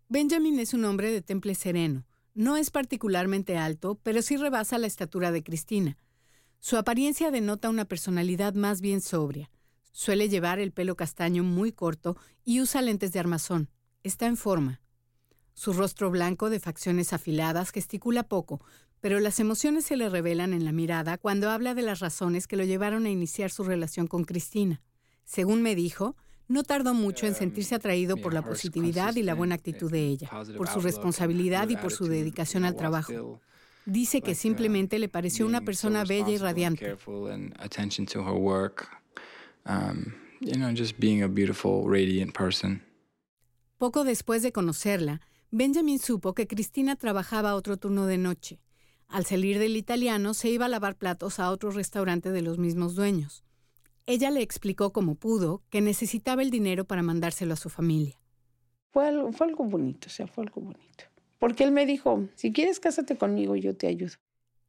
Benjamin 0.10 0.60
es 0.60 0.74
un 0.74 0.86
hombre 0.86 1.12
de 1.12 1.22
temple 1.22 1.56
sereno. 1.56 2.06
No 2.34 2.58
es 2.58 2.70
particularmente 2.70 3.58
alto, 3.58 4.00
pero 4.04 4.22
sí 4.22 4.38
rebasa 4.38 4.78
la 4.78 4.88
estatura 4.88 5.32
de 5.32 5.44
Cristina. 5.44 5.98
Su 6.60 6.78
apariencia 6.78 7.32
denota 7.32 7.70
una 7.70 7.86
personalidad 7.86 8.54
más 8.54 8.82
bien 8.82 9.01
sobria. 9.01 9.50
Suele 9.94 10.30
llevar 10.30 10.60
el 10.60 10.72
pelo 10.72 10.96
castaño 10.96 11.44
muy 11.44 11.72
corto 11.72 12.18
y 12.44 12.62
usa 12.62 12.82
lentes 12.82 13.12
de 13.13 13.20
armazón. 13.20 13.70
Está 14.04 14.28
en 14.28 14.38
forma. 14.38 14.81
Su 15.62 15.74
rostro 15.74 16.10
blanco 16.10 16.50
de 16.50 16.60
facciones 16.60 17.13
afiladas 17.13 17.70
gesticula 17.70 18.24
poco, 18.24 18.62
pero 19.00 19.20
las 19.20 19.39
emociones 19.39 19.86
se 19.86 19.96
le 19.96 20.10
revelan 20.10 20.53
en 20.53 20.65
la 20.65 20.72
mirada 20.72 21.20
cuando 21.20 21.51
habla 21.51 21.75
de 21.75 21.84
las 21.84 22.00
razones 22.00 22.48
que 22.48 22.56
lo 22.56 22.63
llevaron 22.63 23.06
a 23.06 23.12
iniciar 23.12 23.51
su 23.51 23.63
relación 23.63 24.08
con 24.08 24.24
Cristina. 24.24 24.82
Según 25.24 25.62
me 25.62 25.75
dijo, 25.75 26.15
no 26.48 26.63
tardó 26.63 26.96
mucho 26.96 27.27
en 27.27 27.36
sentirse 27.36 27.75
atraído 27.75 28.18
por 28.18 28.34
la 28.34 28.41
positividad 28.41 29.15
y 29.18 29.22
la 29.22 29.36
buena 29.36 29.53
actitud 29.53 29.91
de 29.91 30.08
ella, 30.08 30.32
por 30.58 30.68
su 30.68 30.82
responsabilidad 30.82 31.70
y 31.70 31.77
por 31.77 31.91
su 31.91 32.06
dedicación 32.06 32.65
al 32.65 32.75
trabajo. 32.75 33.39
Dice 33.86 34.24
que 34.24 34.34
simplemente 34.34 34.98
le 34.98 35.10
pareció 35.10 35.46
una 35.46 35.62
persona 35.62 36.06
bella 36.06 36.30
y 36.30 36.38
radiante. 36.39 36.98
Poco 43.77 44.03
después 44.03 44.41
de 44.41 44.51
conocerla, 44.51 45.22
Benjamin 45.53 46.00
supo 46.00 46.34
que 46.34 46.48
Cristina 46.48 46.96
trabajaba 46.96 47.55
otro 47.55 47.75
turno 47.75 48.05
de 48.05 48.17
noche. 48.17 48.62
Al 49.10 49.25
salir 49.25 49.60
del 49.60 49.75
italiano, 49.75 50.34
se 50.34 50.50
iba 50.50 50.65
a 50.65 50.70
lavar 50.70 50.96
platos 50.96 51.41
a 51.41 51.51
otro 51.51 51.72
restaurante 51.72 52.31
de 52.31 52.41
los 52.41 52.58
mismos 52.58 52.96
dueños. 52.96 53.43
Ella 54.05 54.31
le 54.31 54.41
explicó 54.41 54.93
como 54.93 55.15
pudo 55.15 55.62
que 55.70 55.81
necesitaba 55.81 56.41
el 56.41 56.51
dinero 56.51 56.86
para 56.86 57.03
mandárselo 57.03 57.53
a 57.53 57.58
su 57.58 57.67
familia. 57.67 58.17
Fue 58.93 59.10
algo, 59.10 59.34
fue 59.34 59.48
algo 59.48 59.65
bonito, 59.65 60.08
o 60.08 60.10
sea, 60.10 60.25
fue 60.25 60.46
algo 60.46 60.62
bonito. 60.62 61.03
Porque 61.38 61.65
él 61.65 61.74
me 61.74 61.86
dijo, 61.86 62.29
si 62.36 62.53
quieres 62.53 62.79
cásate 62.79 63.17
conmigo, 63.17 63.58
yo 63.58 63.75
te 63.75 63.88
ayudo. 63.88 64.13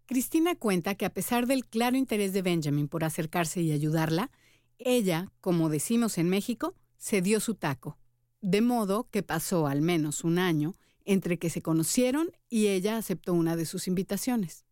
Cristina 0.07 0.57
cuenta 0.57 0.97
que 0.97 1.05
a 1.05 1.15
pesar 1.15 1.47
del 1.47 1.65
claro 1.65 1.97
interés 1.97 2.33
de 2.33 2.43
Benjamin 2.43 2.89
por 2.89 3.05
acercarse 3.05 3.63
y 3.63 3.71
ayudarla, 3.71 4.33
ella, 4.79 5.31
como 5.41 5.69
decimos 5.69 6.19
en 6.19 6.29
México, 6.29 6.75
se 6.99 7.23
dio 7.23 7.39
su 7.39 7.55
taco. 7.55 7.99
De 8.43 8.61
modo 8.61 9.09
que 9.11 9.23
pasó 9.23 9.69
al 9.69 9.83
menos 9.83 10.25
un 10.25 10.41
año 10.41 10.77
entre 11.05 11.39
que 11.39 11.49
se 11.49 11.63
conocieron 11.63 12.31
y 12.51 12.67
ella 12.67 12.97
aceptó 12.97 13.35
una 13.35 13.55
de 13.55 13.67
sus 13.67 13.87
invitaciones. 13.87 14.65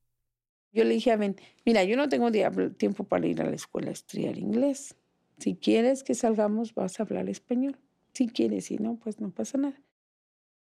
Yo 0.73 0.83
le 0.85 0.95
dije 0.95 1.13
a 1.13 1.17
Ben, 1.17 1.37
mira, 1.65 1.85
yo 1.85 1.97
no 1.97 2.09
tengo 2.09 2.31
tiempo 2.77 3.05
para 3.05 3.27
ir 3.29 3.41
a 3.41 3.49
la 3.49 3.55
escuela 3.55 3.91
a 3.91 3.93
estudiar 3.93 4.39
inglés. 4.39 4.97
Si 5.39 5.55
quieres 5.55 6.03
que 6.03 6.15
salgamos, 6.15 6.75
vas 6.75 6.99
a 6.99 7.05
hablar 7.05 7.29
español. 7.29 7.79
Si 8.13 8.29
quieres, 8.29 8.67
si 8.67 8.79
no, 8.79 8.97
pues 8.97 9.21
no 9.21 9.31
pasa 9.31 9.57
nada. 9.57 9.81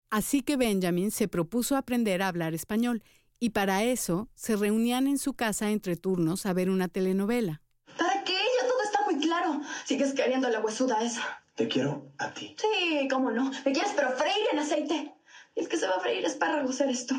Así 0.09 0.41
que 0.41 0.57
Benjamin 0.57 1.11
se 1.11 1.27
propuso 1.27 1.75
aprender 1.75 2.21
a 2.23 2.29
hablar 2.29 2.55
español 2.55 3.03
y 3.39 3.51
para 3.51 3.83
eso 3.83 4.27
se 4.33 4.55
reunían 4.55 5.05
en 5.05 5.19
su 5.19 5.33
casa 5.33 5.69
entre 5.69 5.97
turnos 5.97 6.47
a 6.47 6.53
ver 6.53 6.71
una 6.71 6.87
telenovela. 6.87 7.61
¿Para 7.97 8.23
qué? 8.23 8.33
Ya 8.33 8.67
todo 8.67 8.81
está 8.83 9.05
muy 9.05 9.19
claro. 9.19 9.61
Sigues 9.85 10.13
queriendo 10.13 10.49
la 10.49 10.61
huesuda 10.61 11.03
esa. 11.03 11.43
Te 11.57 11.67
quiero 11.67 12.11
a 12.19 12.31
ti. 12.35 12.55
Sí, 12.55 13.07
cómo 13.09 13.31
no. 13.31 13.49
Me 13.65 13.71
quieres 13.71 13.91
pero 13.95 14.11
freír 14.11 14.45
en 14.53 14.59
aceite. 14.59 15.11
Y 15.55 15.61
el 15.61 15.67
que 15.67 15.77
se 15.77 15.87
va 15.87 15.95
a 15.95 15.99
freír 15.99 16.23
espárragos 16.23 16.79
eres 16.81 17.07
tú. 17.07 17.15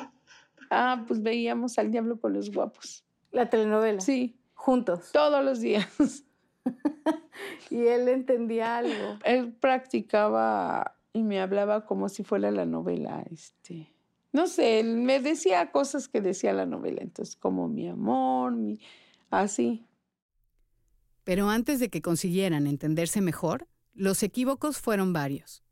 Ah, 0.71 1.05
pues 1.09 1.21
veíamos 1.21 1.77
al 1.77 1.91
diablo 1.91 2.21
con 2.21 2.35
los 2.35 2.53
guapos. 2.53 3.05
La 3.33 3.51
telenovela. 3.51 4.01
Sí. 4.01 4.39
Juntos. 4.55 5.11
Todos 5.13 5.45
los 5.45 5.61
días. 5.61 6.25
y 7.71 7.87
él 7.87 8.07
entendía 8.09 8.77
algo. 8.79 9.19
Él 9.25 9.53
practicaba 9.53 10.95
y 11.13 11.25
me 11.25 11.41
hablaba 11.41 11.85
como 11.85 12.09
si 12.09 12.23
fuera 12.23 12.53
la 12.53 12.65
novela, 12.65 13.25
este. 13.33 13.93
No 14.31 14.47
sé, 14.47 14.79
él 14.79 14.99
me 14.99 15.19
decía 15.19 15.73
cosas 15.73 16.07
que 16.07 16.21
decía 16.21 16.53
la 16.53 16.67
novela, 16.67 17.01
entonces 17.03 17.35
como 17.35 17.67
mi 17.67 17.89
amor, 17.89 18.53
mi 18.53 18.79
así. 19.31 19.85
Pero 21.25 21.49
antes 21.49 21.81
de 21.81 21.89
que 21.89 22.03
consiguieran 22.03 22.69
entenderse 22.69 23.21
mejor, 23.21 23.67
los 23.99 24.23
equívocos 24.23 24.79
fueron 24.79 25.13
varios. 25.13 25.65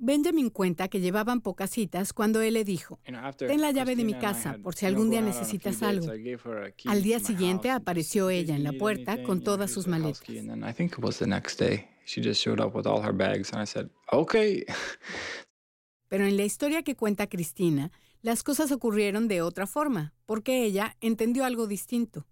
Benjamin 0.00 0.50
cuenta 0.50 0.86
que 0.88 1.00
llevaban 1.00 1.40
pocas 1.40 1.70
citas 1.70 2.12
cuando 2.12 2.40
él 2.40 2.54
le 2.54 2.62
dijo, 2.62 3.00
ten 3.36 3.60
la 3.60 3.72
llave 3.72 3.96
de 3.96 4.04
mi 4.04 4.14
casa 4.14 4.56
por 4.62 4.76
si 4.76 4.86
algún 4.86 5.10
día 5.10 5.20
necesitas 5.20 5.82
algo. 5.82 6.06
Al 6.86 7.02
día 7.02 7.18
siguiente 7.18 7.70
apareció 7.70 8.30
ella 8.30 8.54
en 8.54 8.62
la 8.62 8.72
puerta 8.72 9.20
con 9.24 9.42
todas 9.42 9.72
sus 9.72 9.88
maletas. 9.88 10.22
Pero 16.08 16.24
en 16.26 16.36
la 16.36 16.44
historia 16.44 16.82
que 16.82 16.94
cuenta 16.94 17.26
Cristina, 17.26 17.90
las 18.22 18.42
cosas 18.44 18.70
ocurrieron 18.70 19.28
de 19.28 19.42
otra 19.42 19.66
forma, 19.66 20.14
porque 20.26 20.62
ella 20.62 20.96
entendió 21.00 21.44
algo 21.44 21.66
distinto. 21.66 22.26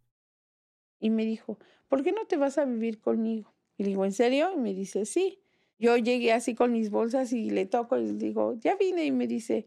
Y 1.00 1.10
me 1.10 1.24
dijo, 1.24 1.58
¿por 1.88 2.04
qué 2.04 2.12
no 2.12 2.26
te 2.26 2.36
vas 2.36 2.58
a 2.58 2.64
vivir 2.64 3.00
conmigo? 3.00 3.55
Y 3.78 3.84
le 3.84 3.90
digo, 3.90 4.04
¿en 4.04 4.12
serio? 4.12 4.50
Y 4.54 4.58
me 4.58 4.74
dice, 4.74 5.04
sí. 5.06 5.40
Yo 5.78 5.96
llegué 5.98 6.32
así 6.32 6.54
con 6.54 6.72
mis 6.72 6.90
bolsas 6.90 7.32
y 7.32 7.50
le 7.50 7.66
toco 7.66 7.98
y 7.98 8.06
le 8.06 8.12
digo, 8.14 8.54
ya 8.60 8.76
vine. 8.76 9.04
Y 9.04 9.12
me 9.12 9.26
dice, 9.26 9.66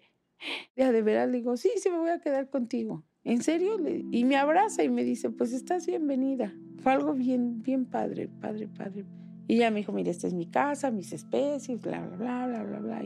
ya 0.75 0.91
de 0.91 1.01
veras, 1.01 1.29
le 1.29 1.37
digo, 1.37 1.57
sí, 1.57 1.71
sí, 1.77 1.89
me 1.89 1.99
voy 1.99 2.09
a 2.09 2.19
quedar 2.19 2.49
contigo. 2.49 3.03
¿En 3.23 3.43
serio? 3.43 3.77
Y 4.11 4.23
me 4.23 4.37
abraza 4.37 4.83
y 4.83 4.89
me 4.89 5.03
dice, 5.03 5.29
pues 5.29 5.53
estás 5.53 5.85
bienvenida. 5.85 6.53
Fue 6.81 6.93
algo 6.93 7.13
bien, 7.13 7.61
bien 7.61 7.85
padre, 7.85 8.27
padre, 8.27 8.67
padre. 8.67 9.05
Y 9.47 9.55
ella 9.55 9.71
me 9.71 9.79
dijo, 9.79 9.91
mira, 9.91 10.09
esta 10.09 10.27
es 10.27 10.33
mi 10.33 10.45
casa, 10.45 10.89
mis 10.89 11.11
especies, 11.11 11.81
bla, 11.81 11.99
bla, 12.01 12.17
bla, 12.17 12.47
bla, 12.47 12.63
bla, 12.63 12.79
bla. 12.79 13.03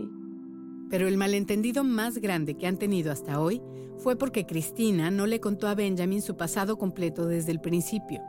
Pero 0.90 1.08
el 1.08 1.18
malentendido 1.18 1.84
más 1.84 2.20
grande 2.20 2.56
que 2.56 2.68
han 2.68 2.78
tenido 2.78 3.12
hasta 3.12 3.42
hoy 3.42 3.62
fue 3.98 4.16
porque 4.16 4.46
Cristina 4.46 5.10
no 5.10 5.26
le 5.26 5.40
contó 5.40 5.68
a 5.68 5.76
Benjamin 5.76 6.22
su 6.22 6.38
pasado 6.38 6.78
completo 6.78 7.26
desde 7.26 7.52
el 7.52 7.62
principio. 7.62 8.22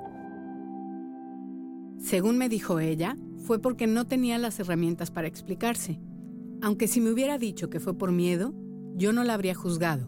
Según 2.04 2.36
me 2.36 2.50
dijo 2.50 2.80
ella, 2.80 3.16
fue 3.46 3.62
porque 3.62 3.86
no 3.86 4.06
tenía 4.06 4.36
las 4.36 4.60
herramientas 4.60 5.10
para 5.10 5.26
explicarse. 5.26 5.98
Aunque 6.60 6.86
si 6.86 7.00
me 7.00 7.10
hubiera 7.10 7.38
dicho 7.38 7.70
que 7.70 7.80
fue 7.80 7.96
por 7.96 8.12
miedo, 8.12 8.52
yo 8.94 9.14
no 9.14 9.24
la 9.24 9.32
habría 9.32 9.54
juzgado. 9.54 10.06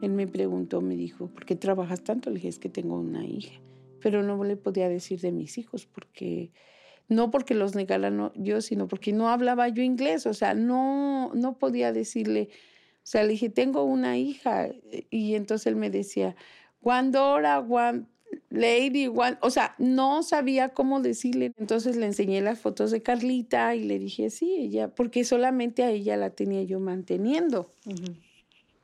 Él 0.00 0.12
me 0.12 0.26
preguntó, 0.26 0.80
me 0.80 0.96
dijo, 0.96 1.28
¿por 1.28 1.44
qué 1.44 1.54
trabajas 1.54 2.02
tanto? 2.02 2.30
Le 2.30 2.36
dije, 2.36 2.48
es 2.48 2.58
que 2.58 2.70
tengo 2.70 2.98
una 2.98 3.26
hija. 3.26 3.60
Pero 4.00 4.22
no 4.22 4.42
le 4.42 4.56
podía 4.56 4.88
decir 4.88 5.20
de 5.20 5.32
mis 5.32 5.58
hijos 5.58 5.84
porque, 5.84 6.50
no 7.10 7.30
porque 7.30 7.52
los 7.52 7.74
negara 7.74 8.32
yo, 8.34 8.62
sino 8.62 8.88
porque 8.88 9.12
no 9.12 9.28
hablaba 9.28 9.68
yo 9.68 9.82
inglés. 9.82 10.24
O 10.24 10.32
sea, 10.32 10.54
no, 10.54 11.30
no 11.34 11.58
podía 11.58 11.92
decirle, 11.92 12.48
o 12.50 13.06
sea, 13.06 13.22
le 13.22 13.32
dije, 13.32 13.50
tengo 13.50 13.84
una 13.84 14.16
hija. 14.16 14.70
Y 15.10 15.34
entonces 15.34 15.66
él 15.66 15.76
me 15.76 15.90
decía, 15.90 16.36
cuando 16.80 17.32
hora, 17.32 17.58
Lady 18.50 19.06
One, 19.06 19.38
o 19.40 19.50
sea, 19.50 19.74
no 19.78 20.22
sabía 20.22 20.70
cómo 20.70 21.00
decirle. 21.00 21.52
Entonces 21.56 21.96
le 21.96 22.06
enseñé 22.06 22.40
las 22.42 22.60
fotos 22.60 22.90
de 22.90 23.02
Carlita 23.02 23.74
y 23.74 23.84
le 23.84 23.98
dije, 23.98 24.30
sí, 24.30 24.56
ella, 24.58 24.94
porque 24.94 25.24
solamente 25.24 25.82
a 25.82 25.90
ella 25.90 26.16
la 26.16 26.30
tenía 26.30 26.62
yo 26.62 26.78
manteniendo. 26.78 27.72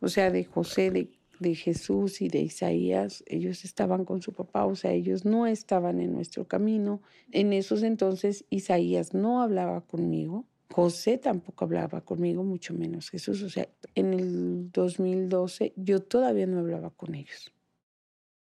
O 0.01 0.09
sea, 0.09 0.31
de 0.31 0.45
José, 0.45 0.91
de, 0.91 1.11
de, 1.41 1.55
Jesús 1.55 2.23
y 2.23 2.29
de 2.29 2.41
Isaías, 2.41 3.25
ellos 3.27 3.65
estaban 3.65 4.05
con 4.05 4.23
su 4.23 4.33
papá, 4.33 4.65
o 4.65 4.75
sea, 4.75 4.93
ellos 4.93 5.25
no 5.25 5.47
estaban 5.47 6.01
en 6.01 6.13
nuestro 6.15 6.47
camino. 6.47 7.03
En 7.33 7.53
esos 7.53 7.83
entonces 7.83 8.45
Isaías 8.49 9.13
no 9.13 9.43
hablaba 9.43 9.83
conmigo. 9.83 10.47
José 10.71 11.19
tampoco 11.19 11.65
hablaba 11.65 12.03
conmigo, 12.03 12.45
mucho 12.45 12.75
menos 12.75 13.11
Jesús. 13.11 13.43
O 13.43 13.51
sea, 13.51 13.69
en 13.95 14.15
el 14.15 14.71
2012 14.71 15.73
yo 15.77 16.01
todavía 16.01 16.47
no 16.47 16.61
hablaba 16.61 16.91
con 16.91 17.15
ellos. 17.15 17.53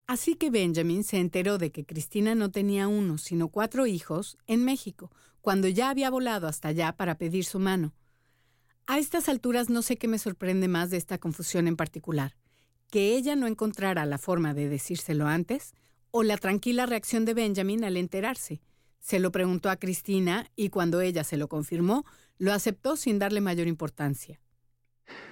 Así 0.06 0.36
que 0.36 0.50
Benjamin 0.50 1.02
se 1.02 1.18
enteró 1.18 1.58
de 1.58 1.72
que 1.72 1.84
Cristina 1.84 2.34
no 2.34 2.50
tenía 2.50 2.86
uno, 2.86 3.18
sino 3.18 3.48
cuatro 3.48 3.86
hijos 3.86 4.38
en 4.46 4.64
México, 4.64 5.10
cuando 5.40 5.66
ya 5.68 5.90
había 5.90 6.10
volado 6.10 6.46
hasta 6.46 6.68
allá 6.68 6.92
para 6.92 7.18
pedir 7.18 7.44
su 7.44 7.58
mano. 7.58 7.92
A 8.86 8.98
estas 9.00 9.28
alturas 9.28 9.68
no 9.68 9.82
sé 9.82 9.96
qué 9.96 10.06
me 10.06 10.18
sorprende 10.18 10.68
más 10.68 10.90
de 10.90 10.96
esta 10.96 11.18
confusión 11.18 11.66
en 11.66 11.76
particular, 11.76 12.36
que 12.90 13.16
ella 13.16 13.34
no 13.34 13.48
encontrara 13.48 14.06
la 14.06 14.18
forma 14.18 14.54
de 14.54 14.68
decírselo 14.68 15.26
antes, 15.26 15.72
o 16.12 16.22
la 16.22 16.36
tranquila 16.36 16.86
reacción 16.86 17.24
de 17.24 17.34
Benjamin 17.34 17.84
al 17.84 17.96
enterarse. 17.96 18.60
Se 19.00 19.18
lo 19.18 19.32
preguntó 19.32 19.70
a 19.70 19.76
Cristina 19.76 20.50
y 20.54 20.68
cuando 20.68 21.00
ella 21.00 21.24
se 21.24 21.36
lo 21.36 21.48
confirmó, 21.48 22.04
lo 22.38 22.52
aceptó 22.52 22.96
sin 22.96 23.18
darle 23.18 23.40
mayor 23.40 23.66
importancia. 23.66 24.40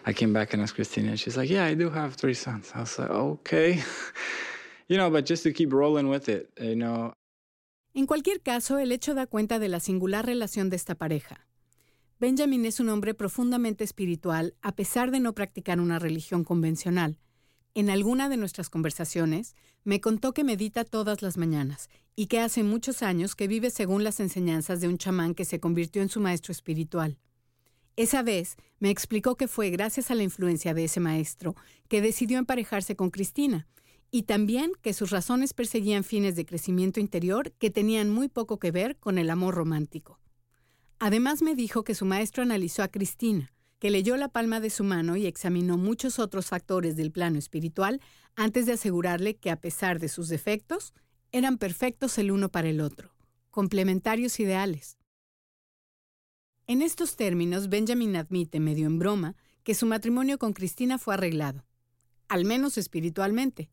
I 0.06 0.12
came 0.14 0.32
back 0.32 0.52
and 0.54 0.62
asked 0.62 0.76
Christina, 0.76 1.10
and 1.10 1.18
she's 1.18 1.36
like, 1.36 1.52
"Yeah, 1.52 1.70
I 1.70 1.74
do 1.74 1.90
have 1.90 2.14
three 2.16 2.34
sons." 2.34 2.72
I 2.74 2.80
was 2.80 2.98
like, 2.98 3.10
"Okay." 3.10 3.82
you 4.88 4.96
know, 4.96 5.10
but 5.10 5.28
just 5.28 5.42
to 5.44 5.52
keep 5.52 5.72
rolling 5.72 6.08
with 6.08 6.28
it, 6.28 6.50
you 6.60 6.74
know. 6.74 7.12
En 7.94 8.06
cualquier 8.06 8.40
caso, 8.40 8.78
el 8.78 8.90
hecho 8.90 9.14
da 9.14 9.26
cuenta 9.26 9.58
de 9.58 9.68
la 9.68 9.78
singular 9.78 10.26
relación 10.26 10.68
de 10.68 10.76
esta 10.76 10.96
pareja. 10.96 11.46
Benjamin 12.18 12.64
es 12.64 12.80
un 12.80 12.88
hombre 12.88 13.14
profundamente 13.14 13.84
espiritual 13.84 14.54
a 14.62 14.72
pesar 14.74 15.10
de 15.10 15.20
no 15.20 15.34
practicar 15.34 15.80
una 15.80 15.98
religión 15.98 16.42
convencional. 16.42 17.18
En 17.74 17.90
alguna 17.90 18.28
de 18.28 18.36
nuestras 18.36 18.70
conversaciones 18.70 19.54
me 19.84 20.00
contó 20.00 20.32
que 20.32 20.44
medita 20.44 20.84
todas 20.84 21.22
las 21.22 21.36
mañanas 21.36 21.88
y 22.16 22.26
que 22.26 22.40
hace 22.40 22.62
muchos 22.62 23.02
años 23.02 23.34
que 23.34 23.48
vive 23.48 23.70
según 23.70 24.04
las 24.04 24.20
enseñanzas 24.20 24.80
de 24.80 24.88
un 24.88 24.98
chamán 24.98 25.34
que 25.34 25.44
se 25.44 25.60
convirtió 25.60 26.00
en 26.02 26.08
su 26.08 26.20
maestro 26.20 26.52
espiritual. 26.52 27.18
Esa 27.96 28.22
vez 28.22 28.56
me 28.78 28.90
explicó 28.90 29.36
que 29.36 29.46
fue 29.48 29.70
gracias 29.70 30.10
a 30.10 30.14
la 30.14 30.22
influencia 30.22 30.74
de 30.74 30.84
ese 30.84 31.00
maestro 31.00 31.54
que 31.88 32.00
decidió 32.00 32.38
emparejarse 32.38 32.96
con 32.96 33.10
Cristina, 33.10 33.68
y 34.10 34.24
también 34.24 34.72
que 34.82 34.92
sus 34.92 35.10
razones 35.10 35.54
perseguían 35.54 36.04
fines 36.04 36.36
de 36.36 36.46
crecimiento 36.46 37.00
interior 37.00 37.52
que 37.52 37.70
tenían 37.70 38.10
muy 38.10 38.28
poco 38.28 38.58
que 38.58 38.70
ver 38.70 38.96
con 38.96 39.18
el 39.18 39.30
amor 39.30 39.54
romántico. 39.54 40.20
Además 40.98 41.42
me 41.42 41.54
dijo 41.54 41.84
que 41.84 41.94
su 41.94 42.04
maestro 42.04 42.42
analizó 42.42 42.82
a 42.82 42.88
Cristina, 42.88 43.52
que 43.78 43.90
leyó 43.90 44.16
la 44.16 44.28
palma 44.28 44.60
de 44.60 44.70
su 44.70 44.84
mano 44.84 45.16
y 45.16 45.26
examinó 45.26 45.76
muchos 45.76 46.18
otros 46.18 46.46
factores 46.46 46.96
del 46.96 47.12
plano 47.12 47.38
espiritual 47.38 48.00
antes 48.36 48.66
de 48.66 48.72
asegurarle 48.72 49.36
que 49.36 49.50
a 49.50 49.60
pesar 49.60 49.98
de 49.98 50.08
sus 50.08 50.28
defectos, 50.28 50.94
eran 51.32 51.58
perfectos 51.58 52.16
el 52.18 52.30
uno 52.30 52.48
para 52.48 52.68
el 52.68 52.80
otro, 52.80 53.14
complementarios 53.50 54.38
ideales. 54.40 54.98
En 56.66 56.80
estos 56.80 57.16
términos, 57.16 57.68
Benjamin 57.68 58.16
admite, 58.16 58.58
medio 58.58 58.86
en 58.86 58.98
broma, 58.98 59.36
que 59.64 59.74
su 59.74 59.84
matrimonio 59.84 60.38
con 60.38 60.52
Cristina 60.52 60.96
fue 60.96 61.14
arreglado, 61.14 61.66
al 62.28 62.44
menos 62.44 62.78
espiritualmente, 62.78 63.70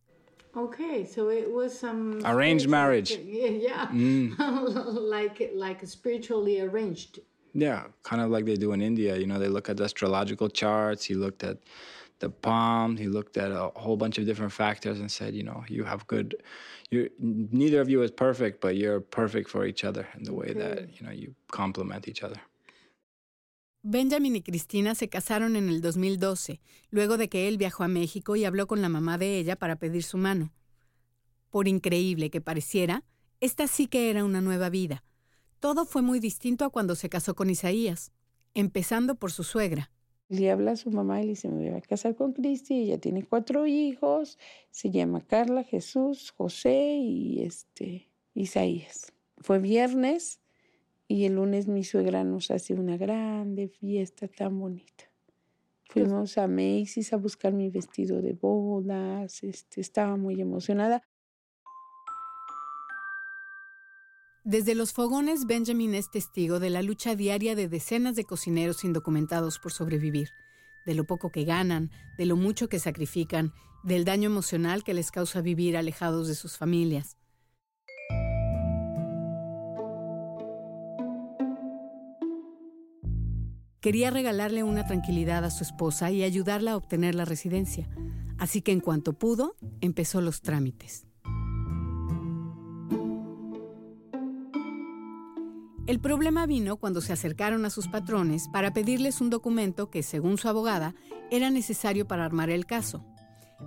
Okay, 0.55 1.05
so 1.05 1.29
it 1.29 1.49
was 1.49 1.77
some 1.77 2.21
arranged 2.25 2.67
marriage. 2.67 3.11
Yeah. 3.23 3.87
Mm. 3.87 4.37
like 5.09 5.51
like 5.55 5.85
spiritually 5.85 6.59
arranged. 6.59 7.19
Yeah, 7.53 7.83
kind 8.03 8.21
of 8.21 8.29
like 8.29 8.45
they 8.45 8.55
do 8.55 8.71
in 8.73 8.81
India. 8.81 9.17
You 9.17 9.27
know, 9.27 9.39
they 9.39 9.47
look 9.47 9.69
at 9.69 9.77
the 9.77 9.83
astrological 9.83 10.49
charts. 10.49 11.03
He 11.05 11.15
looked 11.15 11.43
at 11.43 11.57
the 12.19 12.29
palm. 12.29 12.97
He 12.97 13.07
looked 13.07 13.37
at 13.37 13.51
a 13.51 13.71
whole 13.75 13.97
bunch 13.97 14.17
of 14.17 14.25
different 14.25 14.53
factors 14.53 14.99
and 14.99 15.11
said, 15.11 15.33
you 15.35 15.43
know, 15.43 15.63
you 15.67 15.83
have 15.83 16.05
good. 16.07 16.35
You 16.89 17.09
neither 17.19 17.81
of 17.81 17.89
you 17.89 18.01
is 18.03 18.11
perfect, 18.11 18.61
but 18.61 18.75
you're 18.75 18.99
perfect 18.99 19.49
for 19.49 19.65
each 19.65 19.83
other 19.83 20.07
in 20.17 20.23
the 20.23 20.33
way 20.33 20.47
okay. 20.47 20.59
that 20.59 20.99
you 20.99 21.05
know 21.05 21.13
you 21.13 21.33
complement 21.49 22.07
each 22.07 22.23
other. 22.23 22.39
Benjamin 23.83 24.35
y 24.35 24.41
Cristina 24.43 24.93
se 24.93 25.09
casaron 25.09 25.55
en 25.55 25.67
el 25.67 25.81
2012, 25.81 26.61
luego 26.91 27.17
de 27.17 27.29
que 27.29 27.47
él 27.47 27.57
viajó 27.57 27.83
a 27.83 27.87
México 27.87 28.35
y 28.35 28.45
habló 28.45 28.67
con 28.67 28.81
la 28.81 28.89
mamá 28.89 29.17
de 29.17 29.39
ella 29.39 29.55
para 29.55 29.77
pedir 29.77 30.03
su 30.03 30.19
mano. 30.19 30.53
Por 31.49 31.67
increíble 31.67 32.29
que 32.29 32.41
pareciera, 32.41 33.03
esta 33.39 33.65
sí 33.67 33.87
que 33.87 34.11
era 34.11 34.23
una 34.23 34.39
nueva 34.39 34.69
vida. 34.69 35.03
Todo 35.59 35.85
fue 35.85 36.03
muy 36.03 36.19
distinto 36.19 36.63
a 36.63 36.69
cuando 36.69 36.95
se 36.95 37.09
casó 37.09 37.33
con 37.33 37.49
Isaías, 37.49 38.11
empezando 38.53 39.15
por 39.15 39.31
su 39.31 39.43
suegra. 39.43 39.91
Le 40.29 40.51
habla 40.51 40.71
a 40.71 40.75
su 40.75 40.91
mamá 40.91 41.19
y 41.21 41.23
le 41.23 41.29
dice, 41.29 41.49
me 41.49 41.69
voy 41.69 41.77
a 41.77 41.81
casar 41.81 42.15
con 42.15 42.33
Cristi, 42.33 42.83
ella 42.83 42.99
tiene 42.99 43.23
cuatro 43.23 43.65
hijos, 43.65 44.37
se 44.69 44.91
llama 44.91 45.25
Carla, 45.25 45.63
Jesús, 45.63 46.31
José 46.37 46.97
y 47.01 47.41
este, 47.41 48.09
Isaías. 48.35 49.11
Fue 49.39 49.57
viernes, 49.57 50.39
y 51.11 51.25
el 51.25 51.35
lunes 51.35 51.67
mi 51.67 51.83
suegra 51.83 52.23
nos 52.23 52.51
hace 52.51 52.73
una 52.73 52.95
grande 52.95 53.67
fiesta 53.67 54.27
tan 54.29 54.57
bonita. 54.57 55.11
Fuimos 55.89 56.37
a 56.37 56.47
Macy's 56.47 57.11
a 57.11 57.17
buscar 57.17 57.51
mi 57.51 57.69
vestido 57.69 58.21
de 58.21 58.31
bodas, 58.31 59.43
este, 59.43 59.81
estaba 59.81 60.15
muy 60.15 60.39
emocionada. 60.39 61.03
Desde 64.45 64.73
los 64.73 64.93
fogones, 64.93 65.45
Benjamin 65.45 65.95
es 65.95 66.09
testigo 66.09 66.61
de 66.61 66.69
la 66.69 66.81
lucha 66.81 67.15
diaria 67.15 67.55
de 67.55 67.67
decenas 67.67 68.15
de 68.15 68.23
cocineros 68.23 68.85
indocumentados 68.85 69.59
por 69.59 69.73
sobrevivir, 69.73 70.29
de 70.85 70.95
lo 70.95 71.03
poco 71.03 71.29
que 71.29 71.43
ganan, 71.43 71.91
de 72.17 72.25
lo 72.25 72.37
mucho 72.37 72.69
que 72.69 72.79
sacrifican, 72.79 73.51
del 73.83 74.05
daño 74.05 74.29
emocional 74.29 74.85
que 74.85 74.93
les 74.93 75.11
causa 75.11 75.41
vivir 75.41 75.75
alejados 75.75 76.29
de 76.29 76.35
sus 76.35 76.57
familias. 76.57 77.17
Quería 83.81 84.11
regalarle 84.11 84.61
una 84.61 84.85
tranquilidad 84.85 85.43
a 85.43 85.49
su 85.49 85.63
esposa 85.63 86.11
y 86.11 86.21
ayudarla 86.21 86.73
a 86.73 86.77
obtener 86.77 87.15
la 87.15 87.25
residencia, 87.25 87.89
así 88.37 88.61
que 88.61 88.71
en 88.71 88.79
cuanto 88.79 89.13
pudo, 89.13 89.55
empezó 89.81 90.21
los 90.21 90.41
trámites. 90.41 91.07
El 95.87 95.99
problema 95.99 96.45
vino 96.45 96.77
cuando 96.77 97.01
se 97.01 97.11
acercaron 97.11 97.65
a 97.65 97.71
sus 97.71 97.87
patrones 97.87 98.47
para 98.49 98.71
pedirles 98.71 99.19
un 99.19 99.31
documento 99.31 99.89
que, 99.89 100.03
según 100.03 100.37
su 100.37 100.47
abogada, 100.47 100.93
era 101.31 101.49
necesario 101.49 102.07
para 102.07 102.23
armar 102.23 102.51
el 102.51 102.67
caso. 102.67 103.03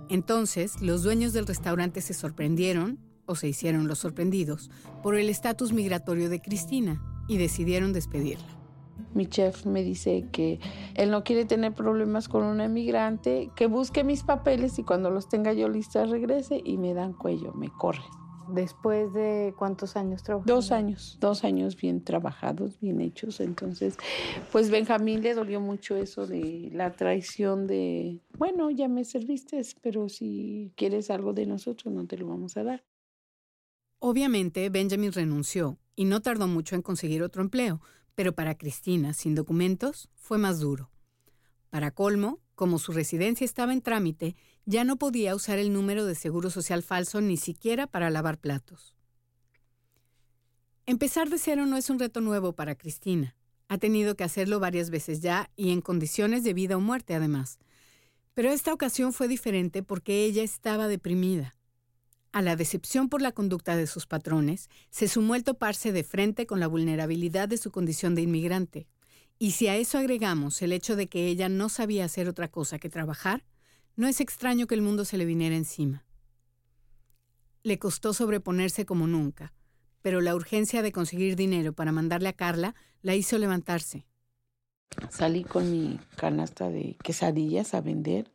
Entonces, 0.09 0.81
los 0.81 1.03
dueños 1.03 1.33
del 1.33 1.45
restaurante 1.45 1.99
se 1.99 2.13
sorprendieron, 2.13 2.99
o 3.25 3.35
se 3.35 3.49
hicieron 3.49 3.89
los 3.89 3.99
sorprendidos, 3.99 4.71
por 5.03 5.15
el 5.15 5.27
estatus 5.27 5.73
migratorio 5.73 6.29
de 6.29 6.41
Cristina 6.41 7.03
y 7.27 7.37
decidieron 7.37 7.91
despedirla. 7.91 8.64
Mi 9.15 9.27
chef 9.27 9.65
me 9.65 9.81
dice 9.81 10.27
que 10.31 10.59
él 10.93 11.09
no 11.09 11.23
quiere 11.23 11.45
tener 11.45 11.73
problemas 11.73 12.27
con 12.27 12.43
una 12.43 12.67
migrante, 12.67 13.49
que 13.55 13.67
busque 13.67 14.03
mis 14.03 14.23
papeles 14.23 14.77
y 14.77 14.83
cuando 14.83 15.09
los 15.09 15.29
tenga 15.29 15.53
yo 15.53 15.69
listos 15.69 16.09
regrese 16.09 16.61
y 16.63 16.77
me 16.77 16.93
dan 16.93 17.13
cuello, 17.13 17.53
me 17.53 17.69
corre. 17.69 18.03
Después 18.49 19.11
de 19.13 19.55
cuántos 19.57 19.95
años 19.95 20.21
trabajando? 20.21 20.53
Dos 20.53 20.71
años, 20.71 21.17
dos 21.19 21.43
años 21.45 21.77
bien 21.77 22.03
trabajados, 22.03 22.79
bien 22.79 22.99
hechos. 22.99 23.39
Entonces, 23.39 23.97
pues 24.51 24.69
Benjamín 24.69 25.23
le 25.23 25.33
dolió 25.33 25.61
mucho 25.61 25.95
eso 25.95 26.27
de 26.27 26.69
la 26.73 26.91
traición 26.91 27.67
de, 27.67 28.19
bueno, 28.37 28.69
ya 28.69 28.87
me 28.87 29.05
serviste, 29.05 29.61
pero 29.81 30.09
si 30.09 30.73
quieres 30.75 31.09
algo 31.09 31.33
de 31.33 31.45
nosotros 31.45 31.93
no 31.93 32.05
te 32.05 32.17
lo 32.17 32.27
vamos 32.27 32.57
a 32.57 32.63
dar. 32.63 32.83
Obviamente, 33.99 34.69
Benjamin 34.69 35.13
renunció 35.13 35.79
y 35.95 36.05
no 36.05 36.21
tardó 36.21 36.47
mucho 36.47 36.75
en 36.75 36.81
conseguir 36.81 37.23
otro 37.23 37.41
empleo, 37.41 37.81
pero 38.15 38.33
para 38.33 38.57
Cristina, 38.57 39.13
sin 39.13 39.35
documentos, 39.35 40.09
fue 40.15 40.37
más 40.37 40.59
duro. 40.59 40.89
Para 41.69 41.91
colmo, 41.91 42.39
como 42.55 42.79
su 42.79 42.93
residencia 42.93 43.43
estaba 43.45 43.73
en 43.73 43.81
trámite, 43.81 44.35
ya 44.65 44.83
no 44.83 44.95
podía 44.95 45.35
usar 45.35 45.59
el 45.59 45.73
número 45.73 46.05
de 46.05 46.15
seguro 46.15 46.49
social 46.49 46.81
falso 46.81 47.21
ni 47.21 47.37
siquiera 47.37 47.85
para 47.85 48.09
lavar 48.09 48.39
platos. 48.39 48.95
Empezar 50.85 51.29
de 51.29 51.37
cero 51.37 51.65
no 51.65 51.77
es 51.77 51.89
un 51.89 51.99
reto 51.99 52.21
nuevo 52.21 52.53
para 52.53 52.75
Cristina. 52.75 53.35
Ha 53.67 53.77
tenido 53.77 54.15
que 54.15 54.23
hacerlo 54.23 54.59
varias 54.59 54.89
veces 54.89 55.21
ya 55.21 55.49
y 55.55 55.71
en 55.71 55.81
condiciones 55.81 56.43
de 56.43 56.53
vida 56.53 56.77
o 56.77 56.79
muerte 56.79 57.15
además. 57.15 57.59
Pero 58.33 58.49
esta 58.51 58.73
ocasión 58.73 59.11
fue 59.11 59.27
diferente 59.27 59.81
porque 59.81 60.25
ella 60.25 60.43
estaba 60.43 60.87
deprimida. 60.87 61.55
A 62.35 62.41
la 62.41 62.57
decepción 62.57 63.07
por 63.07 63.21
la 63.21 63.31
conducta 63.31 63.77
de 63.77 63.87
sus 63.87 64.07
patrones, 64.07 64.69
se 64.89 65.07
sumó 65.07 65.35
el 65.35 65.45
toparse 65.45 65.93
de 65.93 66.03
frente 66.03 66.45
con 66.45 66.59
la 66.59 66.67
vulnerabilidad 66.67 67.47
de 67.47 67.55
su 67.55 67.71
condición 67.71 68.13
de 68.13 68.23
inmigrante. 68.23 68.87
Y 69.39 69.51
si 69.51 69.69
a 69.69 69.77
eso 69.77 69.99
agregamos 69.99 70.61
el 70.61 70.73
hecho 70.73 70.97
de 70.97 71.07
que 71.07 71.27
ella 71.27 71.47
no 71.47 71.69
sabía 71.69 72.03
hacer 72.03 72.27
otra 72.27 72.49
cosa 72.49 72.77
que 72.77 72.89
trabajar, 72.89 73.45
no 73.95 74.05
es 74.05 74.19
extraño 74.19 74.67
que 74.67 74.75
el 74.75 74.81
mundo 74.81 75.05
se 75.05 75.17
le 75.17 75.23
viniera 75.23 75.55
encima. 75.55 76.03
Le 77.63 77.79
costó 77.79 78.13
sobreponerse 78.13 78.85
como 78.85 79.07
nunca, 79.07 79.53
pero 80.01 80.19
la 80.19 80.35
urgencia 80.35 80.81
de 80.81 80.91
conseguir 80.91 81.37
dinero 81.37 81.71
para 81.71 81.93
mandarle 81.93 82.27
a 82.27 82.33
Carla 82.33 82.75
la 83.01 83.15
hizo 83.15 83.37
levantarse. 83.37 84.07
Salí 85.09 85.45
con 85.45 85.71
mi 85.71 86.01
canasta 86.17 86.67
de 86.67 86.97
quesadillas 87.01 87.73
a 87.73 87.79
vender 87.79 88.29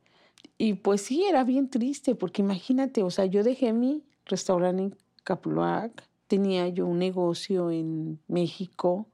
y 0.58 0.74
pues 0.74 1.02
sí, 1.02 1.24
era 1.24 1.44
bien 1.44 1.70
triste, 1.70 2.14
porque 2.14 2.42
imagínate, 2.42 3.02
o 3.02 3.10
sea, 3.10 3.26
yo 3.26 3.42
dejé 3.42 3.72
mi 3.72 4.04
restaurante 4.26 4.82
en 4.82 4.96
Capulac, 5.24 6.08
tenía 6.26 6.68
yo 6.68 6.86
un 6.86 6.98
negocio 6.98 7.70
en 7.70 8.20
México 8.28 9.08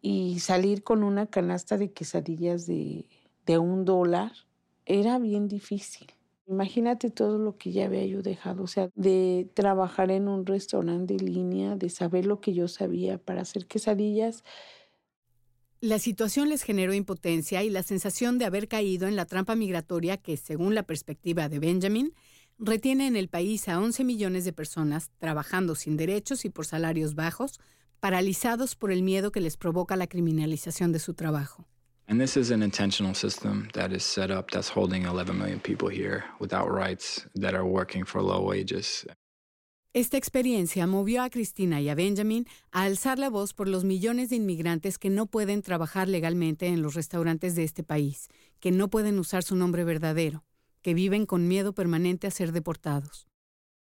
y 0.00 0.40
salir 0.40 0.82
con 0.82 1.02
una 1.04 1.26
canasta 1.26 1.78
de 1.78 1.92
quesadillas 1.92 2.66
de, 2.66 3.06
de 3.46 3.58
un 3.58 3.84
dólar 3.84 4.32
era 4.86 5.18
bien 5.18 5.48
difícil. 5.48 6.08
Imagínate 6.46 7.10
todo 7.10 7.38
lo 7.38 7.56
que 7.56 7.72
ya 7.72 7.86
había 7.86 8.04
yo 8.04 8.22
dejado, 8.22 8.64
o 8.64 8.66
sea, 8.66 8.90
de 8.94 9.48
trabajar 9.54 10.10
en 10.10 10.28
un 10.28 10.44
restaurante 10.44 11.16
de 11.16 11.24
línea, 11.24 11.76
de 11.76 11.88
saber 11.88 12.26
lo 12.26 12.40
que 12.40 12.52
yo 12.52 12.68
sabía 12.68 13.18
para 13.18 13.42
hacer 13.42 13.66
quesadillas, 13.66 14.44
la 15.82 15.98
situación 15.98 16.48
les 16.48 16.62
generó 16.62 16.94
impotencia 16.94 17.64
y 17.64 17.68
la 17.68 17.82
sensación 17.82 18.38
de 18.38 18.44
haber 18.44 18.68
caído 18.68 19.08
en 19.08 19.16
la 19.16 19.26
trampa 19.26 19.56
migratoria 19.56 20.16
que, 20.16 20.36
según 20.36 20.76
la 20.76 20.84
perspectiva 20.84 21.48
de 21.48 21.58
Benjamin, 21.58 22.14
retiene 22.56 23.08
en 23.08 23.16
el 23.16 23.28
país 23.28 23.68
a 23.68 23.80
11 23.80 24.04
millones 24.04 24.44
de 24.44 24.52
personas 24.52 25.10
trabajando 25.18 25.74
sin 25.74 25.96
derechos 25.96 26.44
y 26.44 26.50
por 26.50 26.66
salarios 26.66 27.16
bajos, 27.16 27.58
paralizados 27.98 28.76
por 28.76 28.92
el 28.92 29.02
miedo 29.02 29.32
que 29.32 29.40
les 29.40 29.56
provoca 29.56 29.96
la 29.96 30.06
criminalización 30.06 30.92
de 30.92 31.00
su 31.00 31.14
trabajo. 31.14 31.66
And 32.06 32.20
this 32.20 32.36
is 32.36 32.52
an 32.52 32.62
intentional 32.62 33.14
system 33.14 33.68
that 33.72 33.90
is 33.90 34.04
set 34.04 34.30
up 34.30 34.52
that's 34.52 34.68
holding 34.68 35.04
11 35.04 35.36
million 35.36 35.58
people 35.58 35.88
here 35.88 36.22
without 36.38 36.68
rights 36.70 37.26
that 37.34 37.54
are 37.54 37.64
working 37.64 38.04
for 38.04 38.22
low 38.22 38.40
wages. 38.40 39.04
Esta 39.94 40.16
experiencia 40.16 40.86
movió 40.86 41.22
a 41.22 41.28
Cristina 41.28 41.82
y 41.82 41.90
a 41.90 41.94
Benjamin 41.94 42.46
a 42.70 42.84
alzar 42.84 43.18
la 43.18 43.28
voz 43.28 43.52
por 43.52 43.68
los 43.68 43.84
millones 43.84 44.30
de 44.30 44.36
inmigrantes 44.36 44.96
que 44.96 45.10
no 45.10 45.26
pueden 45.26 45.60
trabajar 45.60 46.08
legalmente 46.08 46.66
en 46.68 46.80
los 46.80 46.94
restaurantes 46.94 47.54
de 47.56 47.64
este 47.64 47.82
país, 47.82 48.28
que 48.58 48.70
no 48.70 48.88
pueden 48.88 49.18
usar 49.18 49.42
su 49.42 49.54
nombre 49.54 49.84
verdadero, 49.84 50.44
que 50.80 50.94
viven 50.94 51.26
con 51.26 51.46
miedo 51.46 51.74
permanente 51.74 52.26
a 52.26 52.30
ser 52.30 52.52
deportados. 52.52 53.28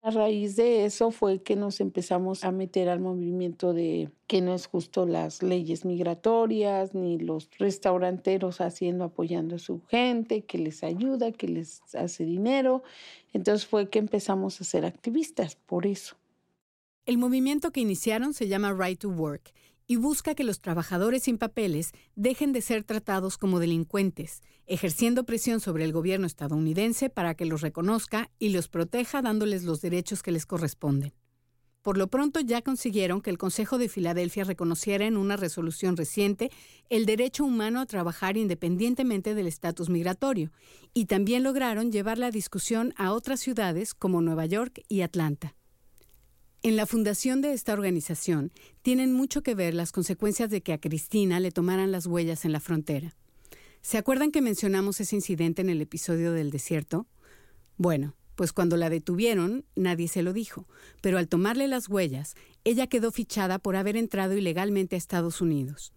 A 0.08 0.10
raíz 0.10 0.56
de 0.56 0.86
eso 0.86 1.10
fue 1.10 1.42
que 1.42 1.54
nos 1.54 1.80
empezamos 1.80 2.42
a 2.44 2.50
meter 2.50 2.88
al 2.88 2.98
movimiento 2.98 3.74
de 3.74 4.08
que 4.26 4.40
no 4.40 4.54
es 4.54 4.66
justo 4.66 5.04
las 5.04 5.42
leyes 5.42 5.84
migratorias, 5.84 6.94
ni 6.94 7.18
los 7.18 7.50
restauranteros 7.58 8.62
haciendo, 8.62 9.04
apoyando 9.04 9.56
a 9.56 9.58
su 9.58 9.82
gente, 9.82 10.40
que 10.40 10.56
les 10.56 10.82
ayuda, 10.82 11.30
que 11.30 11.48
les 11.48 11.82
hace 11.94 12.24
dinero. 12.24 12.82
Entonces 13.34 13.66
fue 13.66 13.90
que 13.90 13.98
empezamos 13.98 14.58
a 14.62 14.64
ser 14.64 14.86
activistas 14.86 15.56
por 15.56 15.84
eso. 15.84 16.16
El 17.04 17.18
movimiento 17.18 17.70
que 17.70 17.80
iniciaron 17.80 18.32
se 18.32 18.48
llama 18.48 18.72
Right 18.72 19.00
to 19.00 19.10
Work 19.10 19.52
y 19.88 19.96
busca 19.96 20.34
que 20.34 20.44
los 20.44 20.60
trabajadores 20.60 21.24
sin 21.24 21.38
papeles 21.38 21.92
dejen 22.14 22.52
de 22.52 22.60
ser 22.60 22.84
tratados 22.84 23.38
como 23.38 23.58
delincuentes, 23.58 24.42
ejerciendo 24.66 25.24
presión 25.24 25.60
sobre 25.60 25.84
el 25.84 25.92
gobierno 25.92 26.26
estadounidense 26.26 27.08
para 27.08 27.34
que 27.34 27.46
los 27.46 27.62
reconozca 27.62 28.30
y 28.38 28.50
los 28.50 28.68
proteja 28.68 29.22
dándoles 29.22 29.64
los 29.64 29.80
derechos 29.80 30.22
que 30.22 30.30
les 30.30 30.44
corresponden. 30.44 31.14
Por 31.80 31.96
lo 31.96 32.08
pronto 32.08 32.40
ya 32.40 32.60
consiguieron 32.60 33.22
que 33.22 33.30
el 33.30 33.38
Consejo 33.38 33.78
de 33.78 33.88
Filadelfia 33.88 34.44
reconociera 34.44 35.06
en 35.06 35.16
una 35.16 35.38
resolución 35.38 35.96
reciente 35.96 36.50
el 36.90 37.06
derecho 37.06 37.44
humano 37.44 37.80
a 37.80 37.86
trabajar 37.86 38.36
independientemente 38.36 39.34
del 39.34 39.46
estatus 39.46 39.88
migratorio, 39.88 40.52
y 40.92 41.06
también 41.06 41.44
lograron 41.44 41.90
llevar 41.90 42.18
la 42.18 42.30
discusión 42.30 42.92
a 42.96 43.12
otras 43.12 43.40
ciudades 43.40 43.94
como 43.94 44.20
Nueva 44.20 44.44
York 44.44 44.82
y 44.88 45.00
Atlanta. 45.00 45.54
En 46.64 46.74
la 46.74 46.86
fundación 46.86 47.40
de 47.40 47.52
esta 47.52 47.72
organización 47.72 48.50
tienen 48.82 49.12
mucho 49.12 49.42
que 49.42 49.54
ver 49.54 49.74
las 49.74 49.92
consecuencias 49.92 50.50
de 50.50 50.60
que 50.60 50.72
a 50.72 50.80
Cristina 50.80 51.38
le 51.38 51.52
tomaran 51.52 51.92
las 51.92 52.06
huellas 52.06 52.44
en 52.44 52.50
la 52.50 52.58
frontera. 52.58 53.14
¿Se 53.80 53.96
acuerdan 53.96 54.32
que 54.32 54.42
mencionamos 54.42 55.00
ese 55.00 55.14
incidente 55.14 55.62
en 55.62 55.68
el 55.68 55.80
episodio 55.80 56.32
del 56.32 56.50
desierto? 56.50 57.06
Bueno, 57.76 58.16
pues 58.34 58.52
cuando 58.52 58.76
la 58.76 58.90
detuvieron 58.90 59.66
nadie 59.76 60.08
se 60.08 60.22
lo 60.22 60.32
dijo, 60.32 60.66
pero 61.00 61.18
al 61.18 61.28
tomarle 61.28 61.68
las 61.68 61.88
huellas, 61.88 62.34
ella 62.64 62.88
quedó 62.88 63.12
fichada 63.12 63.60
por 63.60 63.76
haber 63.76 63.96
entrado 63.96 64.36
ilegalmente 64.36 64.96
a 64.96 64.98
Estados 64.98 65.40
Unidos. 65.40 65.92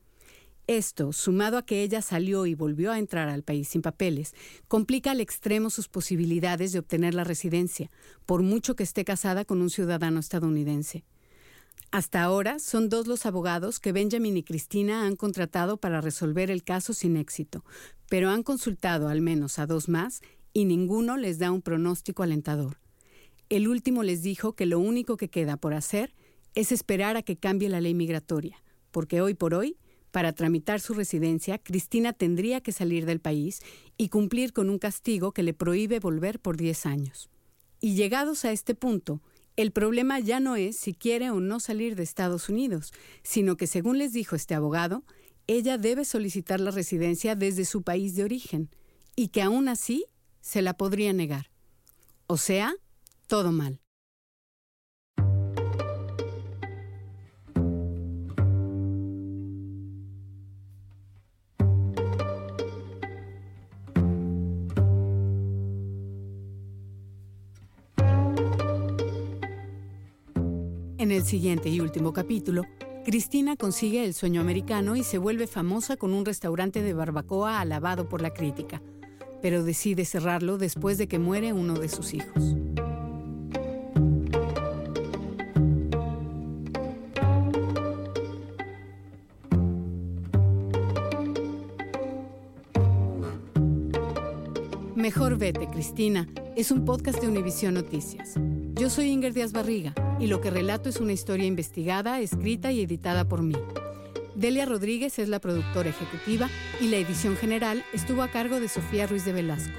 Esto, 0.67 1.12
sumado 1.12 1.58
a 1.58 1.65
que 1.65 1.84
ella 1.84 2.02
salió 2.02 2.45
y 2.45 2.56
volvió 2.56 2.91
a 2.91 3.00
entrar 3.00 3.30
al 3.30 3.43
país 3.43 3.67
sin 3.67 3.82
papeles, 3.82 4.34
complica 4.67 5.12
al 5.12 5.19
extremo 5.19 5.69
sus 5.69 5.88
posibilidades 5.88 6.71
de 6.71 6.80
obtener 6.80 7.13
la 7.13 7.24
residencia, 7.24 7.89
por 8.26 8.41
mucho 8.43 8.76
que 8.76 8.84
esté 8.84 9.04
casada 9.04 9.43
con 9.43 9.62
un 9.62 9.69
ciudadano 9.69 10.19
estadounidense. 10.19 11.04
Hasta 11.91 12.24
ahora 12.24 12.60
son 12.60 12.88
dos 12.88 13.08
los 13.08 13.26
abogados 13.26 13.82
que 13.82 13.91
Benjamin 13.91 14.38
y 14.38 14.43
Cristina 14.43 15.06
han 15.06 15.17
contratado 15.17 15.76
para 15.76 16.00
resolver 16.00 16.50
el 16.50 16.63
caso 16.63 16.93
sin 16.93 17.17
éxito, 17.17 17.65
pero 18.08 18.30
han 18.30 18.43
consultado 18.43 19.10
al 19.10 19.19
menos 19.19 19.60
a 19.60 19.65
dos 19.65 19.89
más 19.89 20.21
y 20.54 20.63
ninguno 20.65 21.17
les 21.17 21.38
da 21.38 21.52
un 21.52 21.62
pronóstico 21.62 22.24
alentador. 22.24 22.78
El 23.50 23.67
último 23.67 24.04
les 24.04 24.21
dijo 24.21 24.54
que 24.54 24.65
lo 24.65 24.80
único 24.80 25.17
que 25.17 25.30
queda 25.30 25.58
por 25.58 25.74
hacer 25.74 26.13
es 26.56 26.71
esperar 26.71 27.17
a 27.17 27.24
que 27.24 27.36
cambie 27.36 27.67
la 27.67 27.82
ley 27.82 27.93
migratoria, 27.93 28.63
porque 28.91 29.21
hoy 29.21 29.34
por 29.34 29.54
hoy 29.54 29.78
para 30.12 30.34
tramitar 30.34 30.80
su 30.80 30.93
residencia, 30.93 31.58
Cristina 31.58 32.13
tendría 32.13 32.62
que 32.62 32.71
salir 32.71 33.06
del 33.06 33.19
país 33.19 33.62
y 33.97 34.10
cumplir 34.10 34.54
con 34.54 34.69
un 34.69 34.78
castigo 34.78 35.32
que 35.32 35.43
le 35.43 35.54
prohíbe 35.54 36.00
volver 36.00 36.39
por 36.39 36.58
10 36.58 36.86
años. 36.86 37.30
Y 37.80 37.95
llegados 37.95 38.45
a 38.45 38.52
este 38.52 38.76
punto, 38.76 39.21
el 39.56 39.71
problema 39.71 40.19
ya 40.19 40.39
no 40.39 40.56
es 40.56 40.78
si 40.78 40.93
quiere 40.93 41.30
o 41.32 41.39
no 41.39 41.60
salir 41.60 41.95
de 41.95 42.04
Estados 42.04 42.50
Unidos, 42.50 42.93
sino 43.24 43.58
que, 43.58 43.67
según 43.67 43.97
les 43.97 44.13
dijo 44.13 44.36
este 44.36 44.54
abogado, 44.56 45.04
ella 45.47 45.78
debe 45.78 46.06
solicitar 46.06 46.60
la 46.60 46.71
residencia 46.71 47.36
desde 47.36 47.65
su 47.65 47.82
país 47.82 48.15
de 48.15 48.24
origen 48.24 48.69
y 49.15 49.30
que 49.30 49.41
aún 49.41 49.67
así 49.67 50.06
se 50.39 50.62
la 50.62 50.76
podría 50.76 51.13
negar. 51.13 51.52
O 52.28 52.38
sea, 52.38 52.74
todo 53.28 53.52
mal. 53.52 53.82
En 71.12 71.17
el 71.17 71.26
siguiente 71.26 71.67
y 71.67 71.82
último 71.82 72.13
capítulo, 72.13 72.65
Cristina 73.04 73.58
consigue 73.58 74.06
el 74.06 74.13
sueño 74.13 74.39
americano 74.39 74.95
y 74.95 75.04
se 75.04 75.17
vuelve 75.17 75.45
famosa 75.45 75.97
con 75.97 76.13
un 76.13 76.24
restaurante 76.24 76.82
de 76.82 76.93
barbacoa 76.93 77.60
alabado 77.60 78.08
por 78.08 78.21
la 78.21 78.34
crítica, 78.34 78.82
pero 79.41 79.62
decide 79.65 80.06
cerrarlo 80.06 80.58
después 80.58 80.97
de 80.97 81.10
que 81.10 81.19
muere 81.19 81.52
uno 81.52 81.74
de 81.74 81.89
sus 81.89 82.13
hijos. 82.13 82.56
Mejor 94.95 95.38
vete, 95.38 95.67
Cristina. 95.67 96.30
Es 96.56 96.71
un 96.71 96.86
podcast 96.86 97.19
de 97.19 97.28
Univisión 97.28 97.74
Noticias. 97.74 98.36
Yo 98.76 98.89
soy 98.89 99.10
Inger 99.10 99.34
Díaz 99.34 99.52
Barriga 99.52 99.93
y 100.21 100.27
lo 100.27 100.39
que 100.39 100.51
relato 100.51 100.88
es 100.88 100.97
una 100.97 101.13
historia 101.13 101.47
investigada, 101.47 102.19
escrita 102.19 102.71
y 102.71 102.81
editada 102.81 103.27
por 103.27 103.41
mí. 103.41 103.55
Delia 104.36 104.65
Rodríguez 104.65 105.17
es 105.17 105.27
la 105.27 105.39
productora 105.39 105.89
ejecutiva 105.89 106.47
y 106.79 106.89
la 106.89 106.97
edición 106.97 107.36
general 107.36 107.84
estuvo 107.91 108.21
a 108.21 108.29
cargo 108.29 108.60
de 108.60 108.67
Sofía 108.67 109.07
Ruiz 109.07 109.25
de 109.25 109.34
Velasco. 109.34 109.73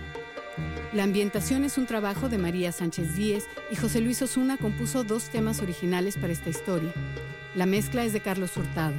La 0.92 1.04
ambientación 1.04 1.64
es 1.64 1.78
un 1.78 1.86
trabajo 1.86 2.28
de 2.28 2.38
María 2.38 2.72
Sánchez 2.72 3.14
Díez 3.14 3.44
y 3.70 3.76
José 3.76 4.00
Luis 4.00 4.20
Osuna 4.20 4.58
compuso 4.58 5.04
dos 5.04 5.30
temas 5.30 5.62
originales 5.62 6.16
para 6.16 6.32
esta 6.32 6.50
historia. 6.50 6.92
La 7.54 7.64
mezcla 7.64 8.04
es 8.04 8.12
de 8.12 8.20
Carlos 8.20 8.56
Hurtado. 8.56 8.94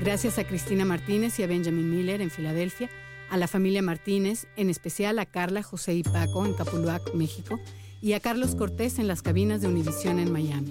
Gracias 0.00 0.38
a 0.38 0.44
Cristina 0.44 0.86
Martínez 0.86 1.38
y 1.38 1.42
a 1.42 1.46
Benjamin 1.46 1.90
Miller 1.90 2.22
en 2.22 2.30
Filadelfia 2.30 2.88
a 3.28 3.36
la 3.36 3.46
familia 3.46 3.82
Martínez, 3.82 4.46
en 4.56 4.68
especial 4.68 5.18
a 5.18 5.26
Carla, 5.26 5.62
José 5.62 5.94
y 5.94 6.02
Paco 6.02 6.44
en 6.44 6.52
Capuluac, 6.52 7.14
México, 7.14 7.58
y 8.02 8.12
a 8.14 8.20
Carlos 8.20 8.56
Cortés 8.56 8.98
en 8.98 9.06
las 9.06 9.22
cabinas 9.22 9.62
de 9.62 9.68
Univisión 9.68 10.18
en 10.18 10.32
Miami. 10.32 10.70